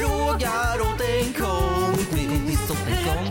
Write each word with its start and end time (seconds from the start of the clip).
Frågar 0.00 0.80
åt 0.80 1.00
en 1.00 1.32
kompis. 1.32 2.60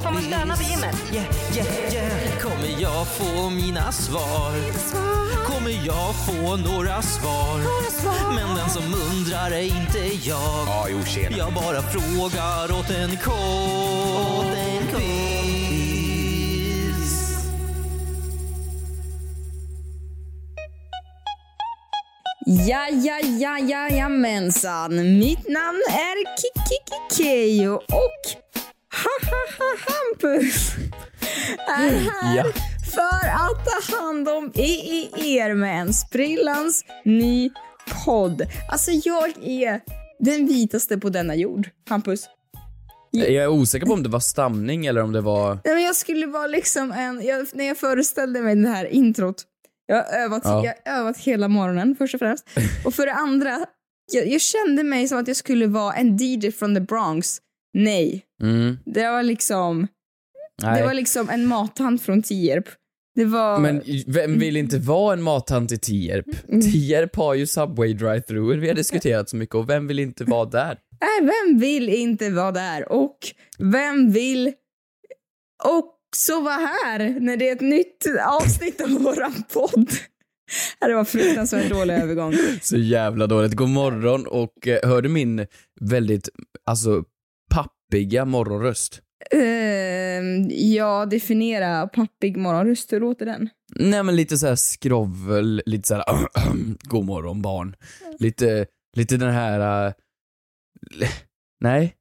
Får 0.04 0.12
man 0.12 0.22
stöna 0.22 0.56
vid 0.56 0.68
gymmet? 0.68 0.96
Yeah, 1.14 1.26
yeah, 1.56 1.94
yeah. 1.94 2.40
Kommer 2.42 2.82
jag 2.82 3.08
få 3.08 3.50
mina 3.50 3.92
svar? 3.92 4.54
Kommer 5.46 5.86
jag 5.86 6.16
få 6.26 6.56
några 6.56 7.02
svar? 7.02 7.60
Men 8.36 8.56
den 8.56 8.70
som 8.70 8.84
undrar 8.94 9.52
är 9.52 9.62
inte 9.62 10.28
jag. 10.30 10.68
Jag 11.38 11.54
bara 11.54 11.82
frågar 11.82 12.80
åt 12.80 12.90
en 12.90 13.18
kompis. 13.18 14.39
Ja, 22.52 22.88
ja, 22.92 23.20
ja, 23.40 23.58
ja, 23.60 23.90
jamensan. 23.90 24.96
Mitt 25.20 25.50
namn 25.50 25.82
är 25.90 26.18
Kikiki 26.42 27.68
och 27.68 27.84
ha, 28.92 29.16
ha, 29.30 29.42
ha, 29.58 29.76
Hampus 29.88 30.72
är 31.68 31.92
här 31.92 32.36
Ja. 32.38 32.44
för 32.96 33.28
att 33.28 33.66
ta 33.66 33.98
hand 33.98 34.30
om 34.30 34.52
er 34.56 35.54
med 35.54 35.82
en 35.82 35.94
sprillans 35.94 36.86
ny 37.06 37.50
podd. 38.06 38.42
Alltså, 38.72 38.92
jag 38.92 39.30
är 39.44 39.82
den 40.20 40.48
vitaste 40.48 40.98
på 40.98 41.10
denna 41.10 41.36
jord, 41.36 41.70
Hampus. 41.90 42.26
Jag 43.12 43.30
är 43.44 43.48
osäker 43.48 43.86
på 43.86 43.94
om 43.94 44.04
det 44.04 44.10
var 44.10 44.20
stamning 44.20 44.86
eller 44.86 45.02
om 45.02 45.12
det 45.12 45.22
var... 45.22 45.60
Nej, 45.66 45.74
men 45.74 45.84
jag 45.84 45.96
skulle 45.96 46.26
vara 46.26 46.48
liksom 46.48 46.92
en... 46.92 47.26
Jag, 47.26 47.48
när 47.54 47.66
jag 47.66 47.78
föreställde 47.78 48.42
mig 48.42 48.56
det 48.56 48.70
här 48.70 48.86
introt. 48.86 49.46
Jag 49.90 49.96
har 49.96 50.18
övat, 50.24 50.42
Ja. 50.46 50.66
jag 50.66 50.94
har 50.94 51.00
övat 51.00 51.18
hela 51.18 51.48
morgonen 51.48 51.96
först 51.98 52.14
och 52.14 52.20
främst. 52.20 52.50
Och 52.86 52.94
för 52.94 53.06
det 53.06 53.14
andra, 53.14 53.66
jag, 54.12 54.28
jag 54.28 54.42
kände 54.42 54.84
mig 54.84 55.08
som 55.08 55.18
att 55.18 55.28
jag 55.28 55.38
skulle 55.38 55.68
vara 55.68 55.94
en 55.94 56.18
DJ 56.18 56.52
från 56.52 56.76
the 56.76 56.82
Bronx. 56.82 57.38
Nej. 57.74 58.26
Mm, 58.44 58.78
Det 58.86 59.08
var 59.10 59.24
liksom, 59.24 59.88
nej. 60.62 60.82
det 60.82 60.88
var 60.88 60.94
liksom 60.94 61.30
en 61.30 61.46
mattant 61.46 62.02
från 62.02 62.22
Tierp. 62.24 62.66
Det 63.16 63.26
var... 63.26 63.60
Men 63.60 63.82
vem 64.08 64.40
vill 64.40 64.58
inte 64.58 64.78
vara 64.78 65.14
en 65.14 65.22
mattant 65.22 65.72
i 65.72 65.78
Tierp? 65.78 66.26
Mm. 66.50 66.62
Tierp 66.62 67.16
har 67.16 67.34
ju 67.34 67.48
Subway 67.48 67.94
drive-through 67.94 68.60
vi 68.60 68.68
har 68.68 68.76
diskuterat 68.76 69.30
så 69.30 69.36
mycket 69.36 69.56
och 69.56 69.70
vem 69.70 69.88
vill 69.88 70.00
inte 70.00 70.24
vara 70.24 70.46
där? 70.50 70.78
Nej, 71.02 71.32
vem 71.48 71.60
vill 71.60 71.90
inte 71.90 72.30
vara 72.30 72.52
där? 72.52 72.92
Och 72.92 73.18
vem 73.60 74.12
vill 74.12 74.54
också 76.10 76.42
vara 76.42 76.54
här 76.54 77.20
när 77.20 77.38
det 77.38 77.50
är 77.50 77.56
ett 77.56 77.62
nytt 77.62 78.06
avsnitt 78.28 78.82
av 78.82 78.90
våran 78.90 79.44
podd? 79.54 79.90
Det 80.80 80.94
var 80.94 81.06
fruktansvärt 81.06 81.70
dålig 81.70 81.94
övergång. 81.94 82.34
Så 82.62 82.78
jävla 82.78 83.28
dåligt. 83.28 83.54
God 83.54 83.70
morgon 83.70 84.28
och 84.28 84.68
eh, 84.68 84.90
hör 84.90 85.02
du 85.02 85.10
min 85.10 85.46
väldigt, 85.82 86.30
alltså 86.66 87.04
pappiga 87.54 88.26
morgonröst? 88.26 89.02
Ehm, 89.32 90.48
ja, 90.50 91.06
definiera 91.06 91.88
pappig 91.88 92.38
morgonröst. 92.38 92.94
Hur 92.94 93.00
låter 93.00 93.26
den? 93.26 93.50
Nej 93.76 94.04
men 94.04 94.16
lite 94.16 94.38
så 94.38 94.48
här 94.48 94.56
skrovel, 94.56 95.62
lite 95.66 95.88
så 95.88 95.96
här 95.96 96.04
god 96.84 97.06
morgon 97.06 97.42
barn. 97.42 97.76
Lite, 98.20 98.66
lite 98.96 99.18
den 99.18 99.34
här, 99.34 99.88
eh, 99.88 99.94
nej. 101.62 101.96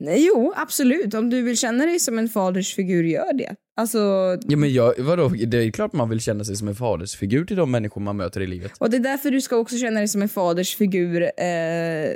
Nej, 0.00 0.26
Jo, 0.26 0.52
absolut. 0.56 1.14
Om 1.14 1.30
du 1.30 1.42
vill 1.42 1.58
känna 1.58 1.86
dig 1.86 2.00
som 2.00 2.18
en 2.18 2.28
fadersfigur, 2.28 3.04
gör 3.04 3.32
det. 3.32 3.54
Alltså, 3.76 3.98
Ja 4.46 4.56
men 4.56 4.72
jag, 4.72 4.94
vadå, 4.98 5.28
det 5.28 5.56
är 5.58 5.70
klart 5.70 5.92
man 5.92 6.08
vill 6.08 6.20
känna 6.20 6.44
sig 6.44 6.56
som 6.56 6.68
en 6.68 6.74
fadersfigur 6.74 7.44
till 7.44 7.56
de 7.56 7.70
människor 7.70 8.00
man 8.00 8.16
möter 8.16 8.40
i 8.40 8.46
livet. 8.46 8.72
och 8.78 8.90
det 8.90 8.96
är 8.96 9.00
därför 9.00 9.30
du 9.30 9.40
ska 9.40 9.56
också 9.56 9.76
känna 9.76 9.98
dig 9.98 10.08
som 10.08 10.22
en 10.22 10.28
fadersfigur 10.28 11.22
eh, 11.22 12.10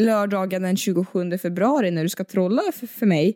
lördagen 0.00 0.62
den 0.62 0.76
27 0.76 1.38
februari 1.38 1.90
när 1.90 2.02
du 2.02 2.08
ska 2.08 2.24
trolla 2.24 2.62
för, 2.74 2.86
för 2.86 3.06
mig. 3.06 3.34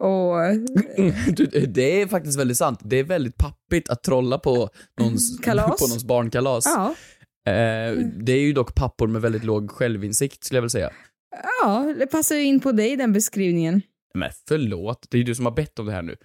Och 0.00 0.34
det 1.68 2.02
är 2.02 2.06
faktiskt 2.06 2.38
väldigt 2.38 2.56
sant. 2.56 2.80
Det 2.84 2.96
är 2.96 3.04
väldigt 3.04 3.36
pappigt 3.36 3.90
att 3.90 4.02
trolla 4.02 4.38
på 4.38 4.68
någons, 5.00 5.38
Kalas. 5.42 5.80
på 5.80 5.86
någons 5.86 6.04
barnkalas. 6.04 6.64
ja, 6.66 6.94
Eh, 7.46 7.92
det 8.24 8.32
är 8.32 8.40
ju 8.40 8.52
dock 8.52 8.74
pappor 8.74 9.06
med 9.06 9.22
väldigt 9.22 9.44
låg 9.44 9.70
självinsikt 9.70 10.44
skulle 10.44 10.56
jag 10.56 10.62
vilja 10.62 10.70
säga. 10.70 10.90
Ja, 11.62 11.94
det 11.98 12.06
passar 12.06 12.36
ju 12.36 12.44
in 12.44 12.60
på 12.60 12.72
dig 12.72 12.96
den 12.96 13.12
beskrivningen. 13.12 13.82
Men 14.14 14.30
förlåt, 14.48 15.06
det 15.10 15.16
är 15.16 15.18
ju 15.18 15.24
du 15.24 15.34
som 15.34 15.44
har 15.46 15.52
bett 15.52 15.78
om 15.78 15.86
det 15.86 15.92
här 15.92 16.02
nu. 16.02 16.16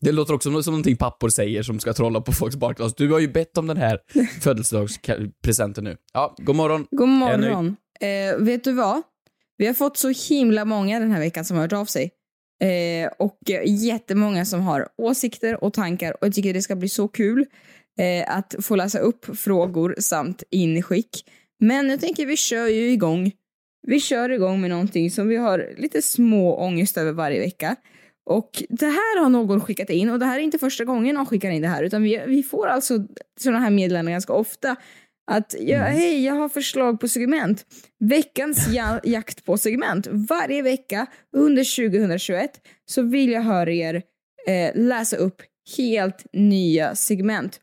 Det 0.00 0.12
låter 0.12 0.34
också 0.34 0.62
som, 0.62 0.72
någonting 0.72 0.96
pappor 0.96 1.28
säger 1.28 1.62
som 1.62 1.80
ska 1.80 1.92
trolla 1.92 2.20
på 2.20 2.32
folks 2.32 2.56
barnkalas. 2.56 2.94
Du 2.94 3.12
har 3.12 3.18
ju 3.18 3.28
bett 3.28 3.58
om 3.58 3.66
den 3.66 3.76
här 3.76 4.00
födelsedagspresenten 4.40 5.84
nu. 5.84 5.96
Ja, 6.12 6.34
god 6.38 6.56
morgon. 6.56 6.86
God 6.90 7.08
morgon. 7.08 7.76
Eh, 8.00 8.36
vet 8.38 8.64
du 8.64 8.72
vad? 8.72 9.02
Vi 9.56 9.66
har 9.66 9.74
fått 9.74 9.96
så 9.96 10.12
himla 10.28 10.64
många 10.64 11.00
den 11.00 11.10
här 11.10 11.20
veckan 11.20 11.44
som 11.44 11.56
har 11.56 11.64
hört 11.64 11.72
av 11.72 11.84
sig. 11.84 12.10
Eh, 12.62 13.10
och 13.18 13.38
jättemånga 13.66 14.44
som 14.44 14.60
har 14.60 14.88
åsikter 14.98 15.64
och 15.64 15.72
tankar 15.72 16.12
och 16.12 16.26
jag 16.26 16.34
tycker 16.34 16.54
det 16.54 16.62
ska 16.62 16.76
bli 16.76 16.88
så 16.88 17.08
kul 17.08 17.46
eh, 17.98 18.36
att 18.36 18.54
få 18.60 18.76
läsa 18.76 18.98
upp 18.98 19.38
frågor 19.38 19.94
samt 19.98 20.42
inskick. 20.50 21.24
Men 21.60 21.90
jag 21.90 22.00
tänker 22.00 22.26
vi 22.26 22.36
kör 22.36 22.66
ju 22.66 22.90
igång. 22.90 23.32
Vi 23.86 24.00
kör 24.00 24.30
igång 24.30 24.60
med 24.60 24.70
någonting 24.70 25.10
som 25.10 25.28
vi 25.28 25.36
har 25.36 25.74
lite 25.76 26.02
små 26.02 26.56
ångest 26.56 26.96
över 26.96 27.12
varje 27.12 27.40
vecka. 27.40 27.76
Och 28.30 28.62
det 28.68 28.86
här 28.86 29.20
har 29.22 29.28
någon 29.28 29.60
skickat 29.60 29.90
in 29.90 30.10
och 30.10 30.18
det 30.18 30.26
här 30.26 30.38
är 30.38 30.42
inte 30.42 30.58
första 30.58 30.84
gången 30.84 31.14
någon 31.14 31.26
skickar 31.26 31.50
in 31.50 31.62
det 31.62 31.68
här 31.68 31.82
utan 31.82 32.02
vi, 32.02 32.22
vi 32.26 32.42
får 32.42 32.66
alltså 32.66 33.06
sådana 33.40 33.60
här 33.60 33.70
meddelanden 33.70 34.12
ganska 34.12 34.32
ofta 34.32 34.76
att 35.30 35.54
ja, 35.60 35.78
hej, 35.78 36.24
jag 36.24 36.34
har 36.34 36.48
förslag 36.48 37.00
på 37.00 37.08
segment. 37.08 37.66
Veckans 38.04 38.68
ja- 38.72 39.00
jakt 39.04 39.44
på 39.44 39.58
segment. 39.58 40.06
Varje 40.10 40.62
vecka 40.62 41.06
under 41.36 41.88
2021 41.88 42.50
så 42.90 43.02
vill 43.02 43.30
jag 43.30 43.42
höra 43.42 43.72
er 43.72 44.02
eh, 44.48 44.70
läsa 44.74 45.16
upp 45.16 45.42
helt 45.76 46.26
nya 46.32 46.94
segment. 46.94 47.60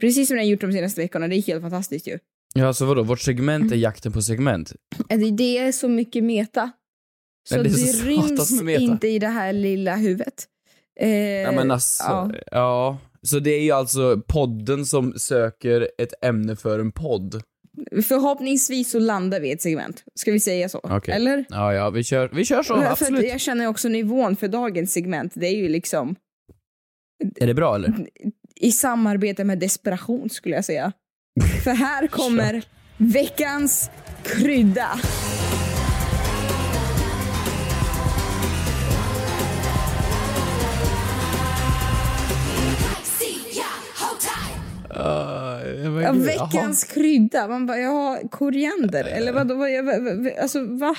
Precis 0.00 0.28
som 0.28 0.36
ni 0.36 0.42
har 0.42 0.48
gjort 0.50 0.60
de 0.60 0.72
senaste 0.72 1.00
veckorna. 1.00 1.28
Det 1.28 1.36
är 1.36 1.42
helt 1.42 1.62
fantastiskt 1.62 2.08
ju. 2.08 2.18
Ja, 2.54 2.66
alltså 2.66 2.84
vadå, 2.84 3.02
vårt 3.02 3.20
segment 3.20 3.72
är 3.72 3.76
jakten 3.76 4.12
på 4.12 4.22
segment. 4.22 4.72
Eh, 5.08 5.18
Det, 5.18 5.30
det 5.30 5.58
är 5.58 5.72
så 5.72 5.88
mycket 5.88 6.24
meta. 6.24 6.70
Så 7.48 7.54
Men 7.54 7.64
det, 7.64 7.70
det 7.70 7.76
så 7.76 8.06
ryms 8.06 8.28
satans 8.28 8.62
meta. 8.62 8.82
inte 8.82 9.08
i 9.08 9.18
det 9.18 9.28
här 9.28 9.52
lilla 9.52 9.96
huvudet. 9.96 10.44
Eh, 11.00 11.08
Ja 11.10 11.52
men 11.52 11.70
alltså, 11.70 12.02
ja. 12.04 12.30
ja. 12.50 12.98
Så 13.22 13.38
det 13.38 13.50
är 13.50 13.62
ju 13.62 13.70
alltså 13.70 14.22
podden 14.28 14.86
som 14.86 15.12
söker 15.16 15.88
ett 15.98 16.24
ämne 16.24 16.56
för 16.56 16.78
en 16.78 16.92
podd. 16.92 17.42
Förhoppningsvis 18.02 18.90
så 18.90 18.98
landar 18.98 19.40
vi 19.40 19.48
i 19.48 19.52
ett 19.52 19.62
segment. 19.62 20.04
Ska 20.14 20.32
vi 20.32 20.40
säga 20.40 20.68
så? 20.68 20.80
Okej. 20.82 21.14
Eller? 21.14 21.44
Ja, 21.48 21.74
ja, 21.74 21.90
vi 21.90 22.04
kör, 22.04 22.30
vi 22.32 22.44
kör 22.44 22.62
så, 22.62 22.76
För 22.76 22.84
absolut. 22.84 23.28
jag 23.28 23.40
känner 23.40 23.66
också 23.66 23.88
nivån 23.88 24.36
för 24.36 24.48
dagens 24.48 24.92
segment. 24.92 25.32
Det 25.36 25.46
är 25.46 25.56
ju 25.56 25.68
liksom 25.68 26.16
Är 27.36 27.46
det 27.46 27.54
bra 27.54 27.74
eller? 27.74 28.06
i 28.56 28.72
samarbete 28.72 29.44
med 29.44 29.58
desperation 29.58 30.30
skulle 30.30 30.54
jag 30.54 30.64
säga. 30.64 30.92
För 31.64 31.70
här 31.70 32.06
kommer 32.06 32.62
veckans 32.96 33.90
krydda. 34.22 34.98
Uh, 44.96 46.02
Ja, 46.02 46.12
veckans 46.12 46.84
krydda. 46.84 47.48
Man 47.48 47.66
bara, 47.66 47.78
ja, 47.78 48.18
koriander. 48.30 49.04
Eller 49.04 49.32
vadå? 49.32 49.54
Vad, 49.54 49.70
jag- 49.72 49.82
vad- 49.82 50.02
vad- 50.02 50.32
alltså, 50.42 50.64
va? 50.64 50.94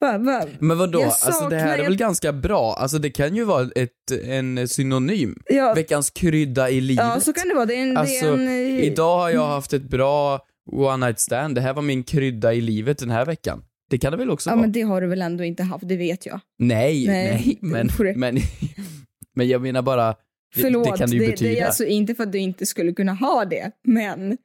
Va, 0.00 0.18
va? 0.18 0.44
Men 0.58 0.78
vadå, 0.78 1.02
alltså 1.02 1.48
det 1.48 1.56
här 1.56 1.78
är 1.78 1.82
väl 1.82 1.96
ganska 1.96 2.32
bra? 2.32 2.74
Alltså 2.74 2.98
det 2.98 3.10
kan 3.10 3.36
ju 3.36 3.44
vara 3.44 3.68
ett, 3.76 3.90
en 4.24 4.68
synonym. 4.68 5.38
Ja, 5.46 5.74
Veckans 5.74 6.10
krydda 6.10 6.70
i 6.70 6.80
livet. 6.80 7.04
ja, 7.04 7.20
så 7.20 7.32
kan 7.32 7.48
det 7.48 7.54
vara. 7.54 7.66
Det 7.66 7.74
är 7.76 7.82
en... 7.82 7.96
Alltså, 7.96 8.24
det 8.26 8.30
är 8.30 8.34
en 8.34 8.78
eh, 8.78 8.84
Idag 8.84 9.18
har 9.18 9.30
jag 9.30 9.46
haft 9.46 9.72
ett 9.72 9.82
bra 9.90 10.40
one 10.72 11.06
night 11.06 11.20
stand. 11.20 11.54
Det 11.54 11.60
här 11.60 11.74
var 11.74 11.82
min 11.82 12.02
krydda 12.02 12.54
i 12.54 12.60
livet 12.60 12.98
den 12.98 13.10
här 13.10 13.24
veckan. 13.24 13.62
Det 13.90 13.98
kan 13.98 14.12
det 14.12 14.18
väl 14.18 14.30
också 14.30 14.50
Ja, 14.50 14.54
vara? 14.54 14.62
men 14.62 14.72
det 14.72 14.82
har 14.82 15.00
du 15.00 15.06
väl 15.06 15.22
ändå 15.22 15.44
inte 15.44 15.62
haft, 15.62 15.88
det 15.88 15.96
vet 15.96 16.26
jag. 16.26 16.40
Nej, 16.58 17.06
Nej, 17.06 17.30
nej, 17.32 17.58
men, 17.62 17.86
det- 17.98 18.16
men, 18.16 18.38
men 19.36 19.48
jag 19.48 19.62
menar 19.62 19.82
bara, 19.82 20.06
det, 20.54 20.62
Förlåt, 20.62 20.84
det 20.92 20.98
kan 20.98 21.10
det 21.10 21.16
ju 21.16 21.26
betyda. 21.26 21.50
det 21.50 21.60
är 21.60 21.66
alltså 21.66 21.84
inte 21.84 22.14
för 22.14 22.22
att 22.22 22.32
du 22.32 22.38
inte 22.38 22.66
skulle 22.66 22.92
kunna 22.92 23.12
ha 23.14 23.44
det, 23.44 23.70
men 23.84 24.36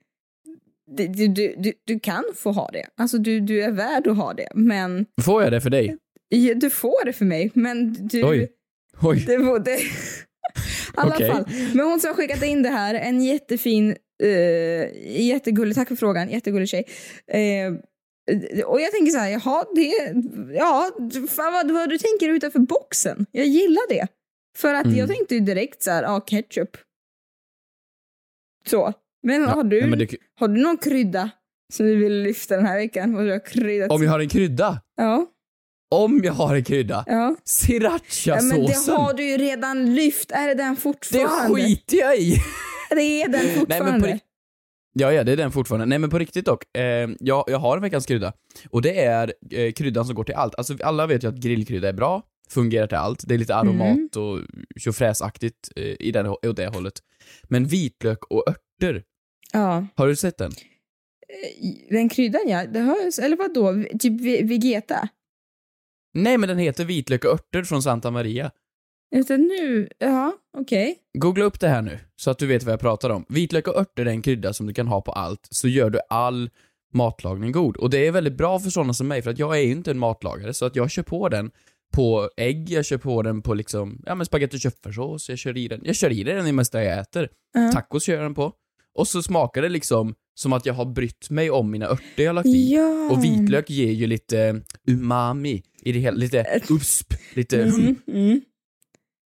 du, 0.97 1.07
du, 1.07 1.27
du, 1.57 1.73
du, 1.85 1.99
kan 1.99 2.23
få 2.35 2.51
ha 2.51 2.69
det. 2.73 2.85
Alltså 2.97 3.17
du, 3.17 3.39
du 3.39 3.63
är 3.63 3.71
värd 3.71 4.07
att 4.07 4.17
ha 4.17 4.33
det. 4.33 4.47
Men 4.55 5.05
Får 5.25 5.43
jag 5.43 5.51
det 5.51 5.61
för 5.61 5.69
dig? 5.69 5.97
ja, 6.29 6.53
du 6.53 6.69
får 6.69 7.05
det 7.05 7.13
för 7.13 7.25
mig. 7.25 7.51
Men 7.53 7.93
du... 8.07 8.23
Oj. 8.23 8.51
Oj. 9.01 9.23
Det 9.27 9.37
var 9.37 9.59
det. 9.59 9.79
I 9.79 9.89
alla 10.95 11.15
Okej. 11.15 11.31
fall. 11.31 11.45
Men 11.73 11.85
hon 11.85 11.99
som 11.99 12.07
har 12.07 12.15
skickat 12.15 12.43
in 12.43 12.63
det 12.63 12.69
här, 12.69 12.93
en 12.93 13.21
jättefin, 13.23 13.95
uh, 14.23 15.11
jättegullig, 15.21 15.75
tack 15.75 15.87
för 15.87 15.95
frågan, 15.95 16.29
jättegullig 16.29 16.69
tjej. 16.69 16.85
Eh, 17.27 17.73
och 18.65 18.81
jag 18.81 18.91
tänker 18.91 19.11
så 19.11 19.17
här, 19.17 19.29
jaha, 19.29 19.65
det, 19.75 20.13
ja, 20.55 20.91
fan 21.29 21.53
vad, 21.53 21.71
vad 21.71 21.89
du 21.89 21.97
tänker 21.97 22.29
utanför 22.29 22.59
boxen. 22.59 23.25
Jag 23.31 23.45
gillar 23.45 23.89
det. 23.89 24.07
För 24.57 24.73
att 24.73 24.85
Mm. 24.85 24.97
jag 24.97 25.09
tänkte 25.09 25.35
ju 25.35 25.41
direkt 25.41 25.83
så 25.83 25.91
här, 25.91 26.03
ja, 26.03 26.19
ketchup. 26.19 26.77
Så. 28.67 28.93
Men, 29.23 29.41
Ja, 29.41 29.49
har, 29.49 29.63
du, 29.63 29.79
nej, 29.79 29.89
men 29.89 29.99
det- 29.99 30.15
har 30.39 30.47
du 30.47 30.61
någon 30.61 30.77
krydda 30.77 31.29
som 31.73 31.85
du 31.85 31.95
vill 31.95 32.13
lyfta 32.23 32.55
den 32.55 32.65
här 32.65 32.77
veckan? 32.77 33.13
Vad 33.15 33.25
du 33.25 33.31
har 33.31 33.45
kryddat? 33.45 33.91
Om 33.91 34.03
jag 34.03 34.11
har 34.11 34.19
en 34.19 34.29
krydda? 34.29 34.81
Ja, 34.97 35.25
Om 35.91 36.21
jag 36.23 36.33
har 36.33 36.55
en 36.55 36.63
krydda? 36.63 37.03
ja. 37.07 37.13
ja 37.13 37.27
men 37.27 37.35
Srirachasåsen? 37.45 38.65
det 38.67 38.91
har 39.01 39.13
du 39.13 39.23
ju 39.23 39.37
redan 39.37 39.95
lyft. 39.95 40.31
Är 40.31 40.47
det 40.47 40.53
den 40.53 40.75
det 40.75 40.81
fortfarande? 40.81 41.55
skiter 41.61 41.97
jag 41.97 42.17
i! 42.17 42.35
Det 42.89 43.01
är 43.21 43.27
den 43.29 43.45
Nej 43.45 43.55
fortfarande. 43.59 43.91
men 44.07 44.19
på 44.19 44.25
Ja, 44.93 45.11
ja, 45.13 45.23
det 45.23 45.31
är 45.31 45.37
den 45.37 45.51
fortfarande. 45.51 45.85
Nej 45.85 45.99
men 45.99 46.09
på 46.09 46.19
riktigt 46.19 46.45
dock, 46.45 46.77
eh, 46.77 47.09
jag, 47.19 47.43
jag 47.47 47.57
har 47.59 47.75
en 47.77 47.81
veckans 47.83 48.05
krydda. 48.05 48.33
Och 48.69 48.81
det 48.81 49.01
är 49.03 49.33
eh, 49.51 49.71
kryddan 49.71 50.05
som 50.05 50.15
går 50.15 50.23
till 50.23 50.35
allt. 50.35 50.55
Alltså 50.55 50.77
alla 50.83 51.07
vet 51.07 51.23
ju 51.23 51.27
att 51.27 51.35
grillkrydda 51.35 51.89
är 51.89 51.93
bra, 51.93 52.23
fungerar 52.49 52.87
till 52.87 52.97
allt. 52.97 53.23
Det 53.27 53.33
är 53.33 53.37
lite 53.37 53.55
aromat 53.55 53.87
Mm. 53.87 54.09
och 54.15 54.39
tjofräsaktigt 54.79 55.69
eh, 55.75 55.83
i 55.99 56.11
den, 56.11 56.27
åt 56.27 56.55
det 56.55 56.67
hållet. 56.67 56.93
Men 57.43 57.65
vitlök 57.65 58.23
och 58.23 58.43
örter, 58.49 59.03
Ja. 59.53 59.87
har 59.95 60.07
du 60.07 60.15
sett 60.15 60.37
den? 60.37 60.51
Den 61.89 62.09
kryddan 62.09 62.41
ja, 62.47 62.65
det 62.67 62.79
hörs, 62.79 63.19
eller 63.19 63.37
vad 63.37 63.53
då? 63.53 63.83
Typ 63.99 64.21
ve- 64.21 64.43
Vegeta? 64.43 65.07
Nej 66.13 66.37
men 66.37 66.49
den 66.49 66.57
heter 66.57 66.85
vitlök 66.85 67.25
och 67.25 67.31
örter 67.31 67.63
från 67.63 67.83
Santa 67.83 68.11
Maria. 68.11 68.51
Utan 69.15 69.41
nu, 69.41 69.89
ja, 69.97 70.33
okej. 70.57 70.97
Googla 71.17 71.45
upp 71.45 71.59
det 71.59 71.67
här 71.67 71.81
nu, 71.81 71.99
så 72.15 72.31
att 72.31 72.37
du 72.37 72.47
vet 72.47 72.63
vad 72.63 72.73
jag 72.73 72.79
pratar 72.79 73.09
om. 73.09 73.25
Vitlök 73.29 73.67
och 73.67 73.75
örter 73.77 74.05
är 74.05 74.09
en 74.09 74.21
krydda 74.21 74.53
som 74.53 74.67
du 74.67 74.73
kan 74.73 74.87
ha 74.87 75.01
på 75.01 75.11
allt, 75.11 75.47
så 75.51 75.67
gör 75.67 75.89
du 75.89 75.99
all 76.09 76.49
matlagning 76.93 77.51
god. 77.51 77.77
Och 77.77 77.89
det 77.89 78.07
är 78.07 78.11
väldigt 78.11 78.37
bra 78.37 78.59
för 78.59 78.69
sådana 78.69 78.93
som 78.93 79.07
mig, 79.07 79.21
för 79.21 79.31
att 79.31 79.39
jag 79.39 79.57
är 79.57 79.61
ju 79.61 79.71
inte 79.71 79.91
en 79.91 79.99
matlagare, 79.99 80.53
så 80.53 80.65
att 80.65 80.75
jag 80.75 80.91
kör 80.91 81.03
på 81.03 81.29
den 81.29 81.51
på 81.93 82.29
ägg, 82.37 82.69
jag 82.69 82.85
kör 82.85 82.97
på 82.97 83.21
den 83.21 83.41
på 83.41 83.53
liksom, 83.53 84.03
ja 84.05 84.15
men 84.15 84.25
spagetti 84.25 84.55
och 84.57 84.61
köttfärssås, 84.61 85.29
jag 85.29 85.37
kör 85.37 85.57
i 85.57 85.67
den, 85.67 85.81
jag 85.83 85.95
kör 85.95 86.09
i 86.09 86.23
den 86.23 86.37
i 86.43 86.45
det 86.45 86.53
mesta 86.53 86.83
jag 86.83 86.99
äter. 86.99 87.29
Ja. 87.53 87.71
Tacos 87.71 88.03
kör 88.03 88.13
jag 88.13 88.23
den 88.23 88.33
på. 88.33 88.53
Och 88.97 89.07
så 89.07 89.23
smakar 89.23 89.61
det 89.61 89.69
liksom 89.69 90.15
som 90.35 90.53
att 90.53 90.65
jag 90.65 90.73
har 90.73 90.85
brytt 90.85 91.29
mig 91.29 91.49
om 91.51 91.71
mina 91.71 91.85
örter 91.87 92.23
jag 92.23 92.35
lagt 92.35 92.47
i. 92.47 92.73
Ja. 92.73 93.09
Och 93.11 93.23
vitlök 93.23 93.69
ger 93.69 93.91
ju 93.91 94.07
lite 94.07 94.61
umami 94.87 95.63
i 95.81 95.91
det 95.91 95.99
hela, 95.99 96.17
lite 96.17 96.61
usp, 96.69 97.13
lite 97.35 97.63
Mm, 97.63 97.95
mm. 98.07 98.41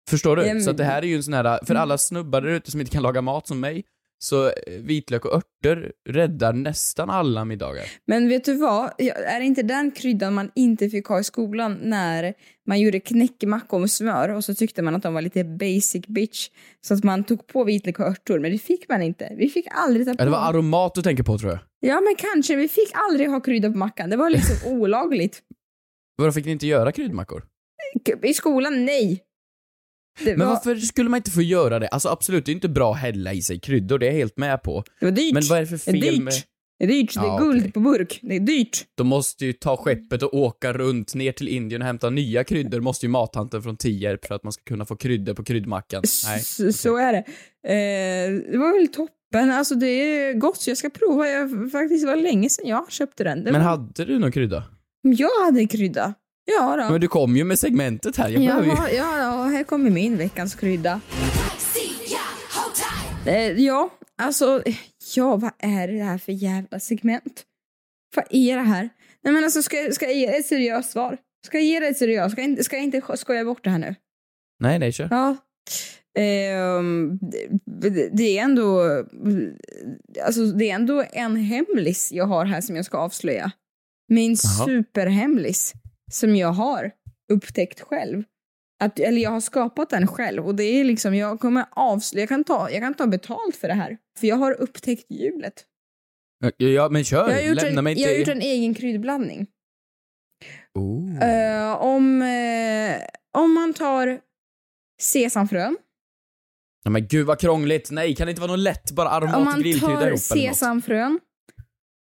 Förstår 0.09 0.35
du? 0.35 0.41
Men- 0.43 0.61
Så 0.61 0.69
att 0.69 0.77
det 0.77 0.83
här 0.83 1.01
är 1.01 1.07
ju 1.07 1.15
en 1.15 1.23
sån 1.23 1.33
här, 1.33 1.65
för 1.65 1.75
alla 1.75 1.97
snubbar 1.97 2.41
där 2.41 2.49
ute 2.49 2.71
som 2.71 2.79
inte 2.79 2.91
kan 2.91 3.03
laga 3.03 3.21
mat 3.21 3.47
som 3.47 3.59
mig, 3.59 3.83
så 4.19 4.45
eh, 4.47 4.53
vitlök 4.67 5.25
och 5.25 5.33
örter 5.33 5.91
räddar 6.09 6.53
nästan 6.53 7.09
alla 7.09 7.45
middagar. 7.45 7.83
Men 8.07 8.29
vet 8.29 8.45
du 8.45 8.53
vad? 8.53 8.91
Är 8.97 9.39
det 9.39 9.45
inte 9.45 9.63
den 9.63 9.91
kryddan 9.91 10.33
man 10.33 10.51
inte 10.55 10.89
fick 10.89 11.05
ha 11.05 11.19
i 11.19 11.23
skolan 11.23 11.77
när 11.81 12.33
man 12.67 12.79
gjorde 12.79 12.99
knäckemackor 12.99 13.79
med 13.79 13.91
smör 13.91 14.29
och 14.29 14.43
så 14.43 14.55
tyckte 14.55 14.81
man 14.81 14.95
att 14.95 15.03
de 15.03 15.13
var 15.13 15.21
lite 15.21 15.43
basic 15.43 16.07
bitch. 16.07 16.49
Så 16.81 16.93
att 16.93 17.03
man 17.03 17.23
tog 17.23 17.47
på 17.47 17.63
vitlök 17.63 17.99
och 17.99 18.05
örter, 18.05 18.39
men 18.39 18.51
det 18.51 18.57
fick 18.57 18.89
man 18.89 19.01
inte. 19.01 19.35
Vi 19.37 19.49
fick 19.49 19.67
aldrig 19.71 20.05
ta 20.05 20.13
på. 20.13 20.21
Ja, 20.21 20.25
det 20.25 20.31
var 20.31 20.49
aromat 20.49 20.95
du 20.95 21.01
tänker 21.01 21.23
på 21.23 21.37
tror 21.37 21.51
jag. 21.51 21.59
Ja, 21.79 22.01
men 22.01 22.15
kanske. 22.17 22.55
Vi 22.55 22.67
fick 22.67 22.89
aldrig 22.93 23.29
ha 23.29 23.41
krydda 23.41 23.71
på 23.71 23.77
mackan. 23.77 24.09
Det 24.09 24.17
var 24.17 24.29
liksom 24.29 24.55
olagligt. 24.73 25.41
Varför 26.15 26.31
fick 26.31 26.45
ni 26.45 26.51
inte 26.51 26.67
göra 26.67 26.91
kryddmackor? 26.91 27.43
I 28.23 28.33
skolan, 28.33 28.85
nej. 28.85 29.23
Det 30.23 30.37
Men 30.37 30.47
var, 30.47 30.53
varför 30.55 30.75
skulle 30.75 31.09
man 31.09 31.17
inte 31.17 31.31
få 31.31 31.41
göra 31.41 31.79
det? 31.79 31.87
Alltså 31.87 32.09
absolut, 32.09 32.45
det 32.45 32.51
är 32.51 32.53
inte 32.53 32.69
bra 32.69 32.91
att 32.93 32.99
hälla 32.99 33.33
i 33.33 33.41
sig 33.41 33.59
kryddor, 33.59 33.99
det 33.99 34.05
är 34.05 34.11
jag 34.11 34.17
helt 34.17 34.37
med 34.37 34.63
på. 34.63 34.83
det 34.99 35.05
var 35.05 35.11
dyrt. 35.11 35.33
Men 35.33 35.43
vad 35.49 35.57
är 35.57 35.61
det 35.61 35.67
för 35.67 35.75
det 35.75 35.99
fel 35.99 35.99
dyrt. 36.01 36.23
med... 36.23 36.33
Det 36.79 36.85
är 36.85 36.87
dyrt. 36.87 37.13
Det 37.13 37.19
är 37.19 37.23
Ja, 37.25 37.37
guld 37.37 37.59
okej. 37.59 37.71
på 37.71 37.79
burk. 37.79 38.19
Det 38.21 38.35
är 38.35 38.39
dyrt. 38.39 38.85
De 38.97 39.07
måste 39.07 39.45
ju 39.45 39.53
ta 39.53 39.77
skeppet 39.77 40.23
och 40.23 40.33
åka 40.33 40.73
runt 40.73 41.15
ner 41.15 41.31
till 41.31 41.47
Indien 41.47 41.81
och 41.81 41.85
hämta 41.87 42.09
nya 42.09 42.43
kryddor, 42.43 42.79
måste 42.79 43.05
ju 43.05 43.09
mattanten 43.09 43.63
från 43.63 43.77
Tierp 43.77 44.25
för 44.25 44.35
att 44.35 44.43
man 44.43 44.53
ska 44.53 44.63
kunna 44.63 44.85
få 44.85 44.95
kryddor 44.95 45.33
på 45.33 45.43
kryddmackan. 45.43 46.03
Nej. 46.27 46.37
S- 46.39 46.81
Så 46.81 46.97
är 46.97 47.13
det. 47.13 47.17
Eh, 47.67 48.51
det 48.51 48.57
var 48.57 48.79
väl 48.79 48.87
toppen. 48.87 49.51
Alltså 49.51 49.75
det 49.75 49.87
är 49.87 50.33
gott 50.33 50.67
jag 50.67 50.77
ska 50.77 50.89
prova. 50.89 51.27
Jag, 51.27 51.71
faktiskt 51.71 52.03
det 52.05 52.07
var 52.07 52.15
länge 52.21 52.49
sedan 52.49 52.67
jag 52.67 52.91
köpte 52.91 53.23
den. 53.23 53.43
Det 53.43 53.51
Men 53.51 53.61
var, 53.61 53.69
hade 53.69 54.05
du 54.05 54.19
någon 54.19 54.31
krydda? 54.31 54.63
Jag 55.01 55.45
hade 55.45 55.67
krydda. 55.67 56.13
Ja 56.57 56.75
då. 56.77 56.91
Men 56.91 57.01
du 57.01 57.07
kom 57.07 57.35
ju 57.37 57.43
med 57.43 57.59
segmentet 57.59 58.17
här, 58.17 58.29
jag 58.29 58.41
behöver 58.41 58.65
ju... 58.67 58.97
Ja, 58.97 59.17
ja, 59.17 59.43
här 59.43 59.63
kommer 59.63 59.89
min 59.89 60.17
veckans 60.17 60.55
krydda. 60.55 61.01
Eh, 63.25 63.51
ja, 63.65 63.89
alltså, 64.17 64.63
ja, 65.15 65.35
vad 65.35 65.51
är 65.59 65.87
det 65.87 66.03
här 66.03 66.17
för 66.17 66.31
jävla 66.31 66.79
segment? 66.79 67.43
Vad 68.15 68.25
är 68.29 68.55
det 68.55 68.61
här? 68.63 68.89
Nej 69.23 69.33
men 69.33 69.43
alltså, 69.43 69.61
ska, 69.63 69.77
jag- 69.77 69.93
ska 69.93 70.05
jag 70.05 70.15
ge 70.15 70.25
ett 70.25 70.45
seriöst 70.45 70.91
svar? 70.91 71.17
Ska 71.45 71.57
jag 71.57 71.65
ge 71.65 71.79
dig 71.79 71.89
ett 71.89 71.97
seriöst? 71.97 72.31
Ska 72.31 72.41
jag 72.41 72.49
inte, 72.49 72.63
ska 72.63 72.75
jag 72.75 72.83
inte 72.85 73.01
skoja 73.17 73.45
bort 73.45 73.63
det 73.63 73.69
här 73.69 73.77
nu? 73.79 73.95
Nej, 74.59 74.79
nej, 74.79 74.91
kör. 74.91 75.07
Ja. 75.11 75.37
Ehm, 76.19 77.19
det, 77.65 78.09
det- 78.17 78.37
är 78.39 78.43
ändå 78.43 78.81
alltså 80.25 80.45
det 80.45 80.69
är 80.69 80.75
ändå 80.75 81.03
en 81.13 81.35
hemlis 81.35 82.11
jag 82.11 82.25
har 82.25 82.45
här 82.45 82.61
som 82.61 82.75
jag 82.75 82.85
ska 82.85 82.97
avslöja. 82.97 83.51
Min 84.11 84.35
Jaha. 84.43 84.65
superhemlis 84.65 85.73
som 86.09 86.35
jag 86.35 86.51
har 86.51 86.91
upptäckt 87.31 87.81
själv. 87.81 88.23
Att, 88.83 88.99
eller 88.99 89.21
jag 89.21 89.29
har 89.29 89.39
skapat 89.41 89.89
den 89.89 90.07
själv 90.07 90.47
och 90.47 90.55
det 90.55 90.63
är 90.63 90.83
liksom, 90.83 91.15
jag 91.15 91.39
kommer 91.39 91.65
avslöja, 91.71 92.21
jag 92.21 92.29
kan 92.29 92.43
ta, 92.43 92.69
jag 92.69 92.81
kan 92.81 92.93
ta 92.93 93.07
betalt 93.07 93.55
för 93.55 93.67
det 93.67 93.73
här. 93.73 93.97
För 94.19 94.27
jag 94.27 94.35
har 94.35 94.51
upptäckt 94.51 95.05
hjulet. 95.09 95.65
Ja, 96.39 96.51
ja 96.57 96.89
men 96.89 97.03
kör, 97.03 97.29
Jag 97.29 97.35
har 97.35 97.41
gjort, 97.41 97.61
lämna 97.61 97.91
en, 97.91 97.97
jag 97.97 98.09
har 98.09 98.15
gjort 98.15 98.27
en 98.27 98.41
egen 98.41 98.73
kryddblandning. 98.73 99.47
Oh. 100.73 101.23
Eh, 101.23 101.81
om, 101.81 102.21
eh, 102.21 103.01
om 103.37 103.53
man 103.53 103.73
tar 103.73 104.19
sesamfrön, 105.01 105.77
Ja, 106.83 106.89
men 106.89 107.07
gud 107.07 107.27
vad 107.27 107.39
krångligt. 107.39 107.91
Nej, 107.91 108.15
kan 108.15 108.27
det 108.27 108.31
inte 108.31 108.41
vara 108.41 108.51
något 108.51 108.59
lätt? 108.59 108.91
Bara 108.91 109.09
aromat 109.09 109.35
Om 109.35 109.45
man 109.45 109.61
grillkrydda 109.61 109.87
tar 109.87 109.93
ihop 109.93 110.01
eller 110.01 110.11
något? 110.11 110.21
sesamfrön, 110.21 111.19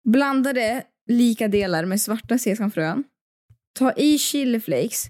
blandar 0.09 0.53
det 0.53 0.85
lika 1.09 1.49
delar 1.49 1.85
med 1.85 2.00
svarta 2.00 2.39
sesamfrön, 2.39 3.05
ta 3.73 3.93
i 3.93 4.19
chiliflakes 4.19 5.06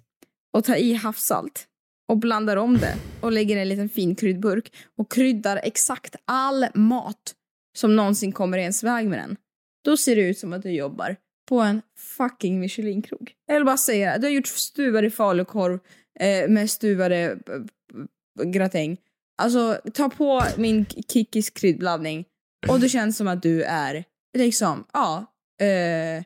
och 0.53 0.65
ta 0.65 0.77
i 0.77 0.93
havssalt 0.93 1.67
och 2.09 2.19
blandar 2.19 2.57
om 2.57 2.79
det 2.79 2.95
och 3.21 3.33
lägger 3.33 3.57
i 3.57 3.61
en 3.61 3.69
liten 3.69 3.89
fin 3.89 4.15
kryddburk 4.15 4.73
och 4.97 5.13
kryddar 5.13 5.61
exakt 5.63 6.17
all 6.25 6.67
mat 6.75 7.35
som 7.77 7.97
någonsin 7.97 8.33
kommer 8.33 8.59
i 8.59 8.61
ens 8.61 8.83
väg 8.83 9.09
med 9.09 9.19
den. 9.19 9.37
Då 9.85 9.97
ser 9.97 10.17
det 10.17 10.23
ut 10.23 10.39
som 10.39 10.53
att 10.53 10.63
du 10.63 10.71
jobbar 10.71 11.17
på 11.49 11.61
en 11.61 11.83
fucking 11.97 12.61
Michelinkrog. 12.61 13.33
Jag 13.47 13.55
vill 13.55 13.65
bara 13.65 13.77
säga 13.77 14.13
det. 14.13 14.19
Du 14.19 14.27
har 14.27 14.33
gjort 14.33 14.47
stuvade 14.47 15.11
falukorv 15.11 15.79
eh, 16.21 16.49
med 16.49 16.71
stuvade 16.71 17.39
eh, 17.49 18.45
gratäng. 18.45 18.97
Alltså, 19.43 19.81
ta 19.95 20.09
på 20.09 20.43
min 20.57 20.87
Kickis 21.13 21.51
kryddblandning 21.51 22.25
och 22.69 22.81
det 22.81 22.89
känns 22.89 23.17
som 23.17 23.29
att 23.29 23.43
du 23.43 23.63
är 23.63 24.05
liksom, 24.39 24.85
ja, 24.93 25.27
eh, 25.61 26.17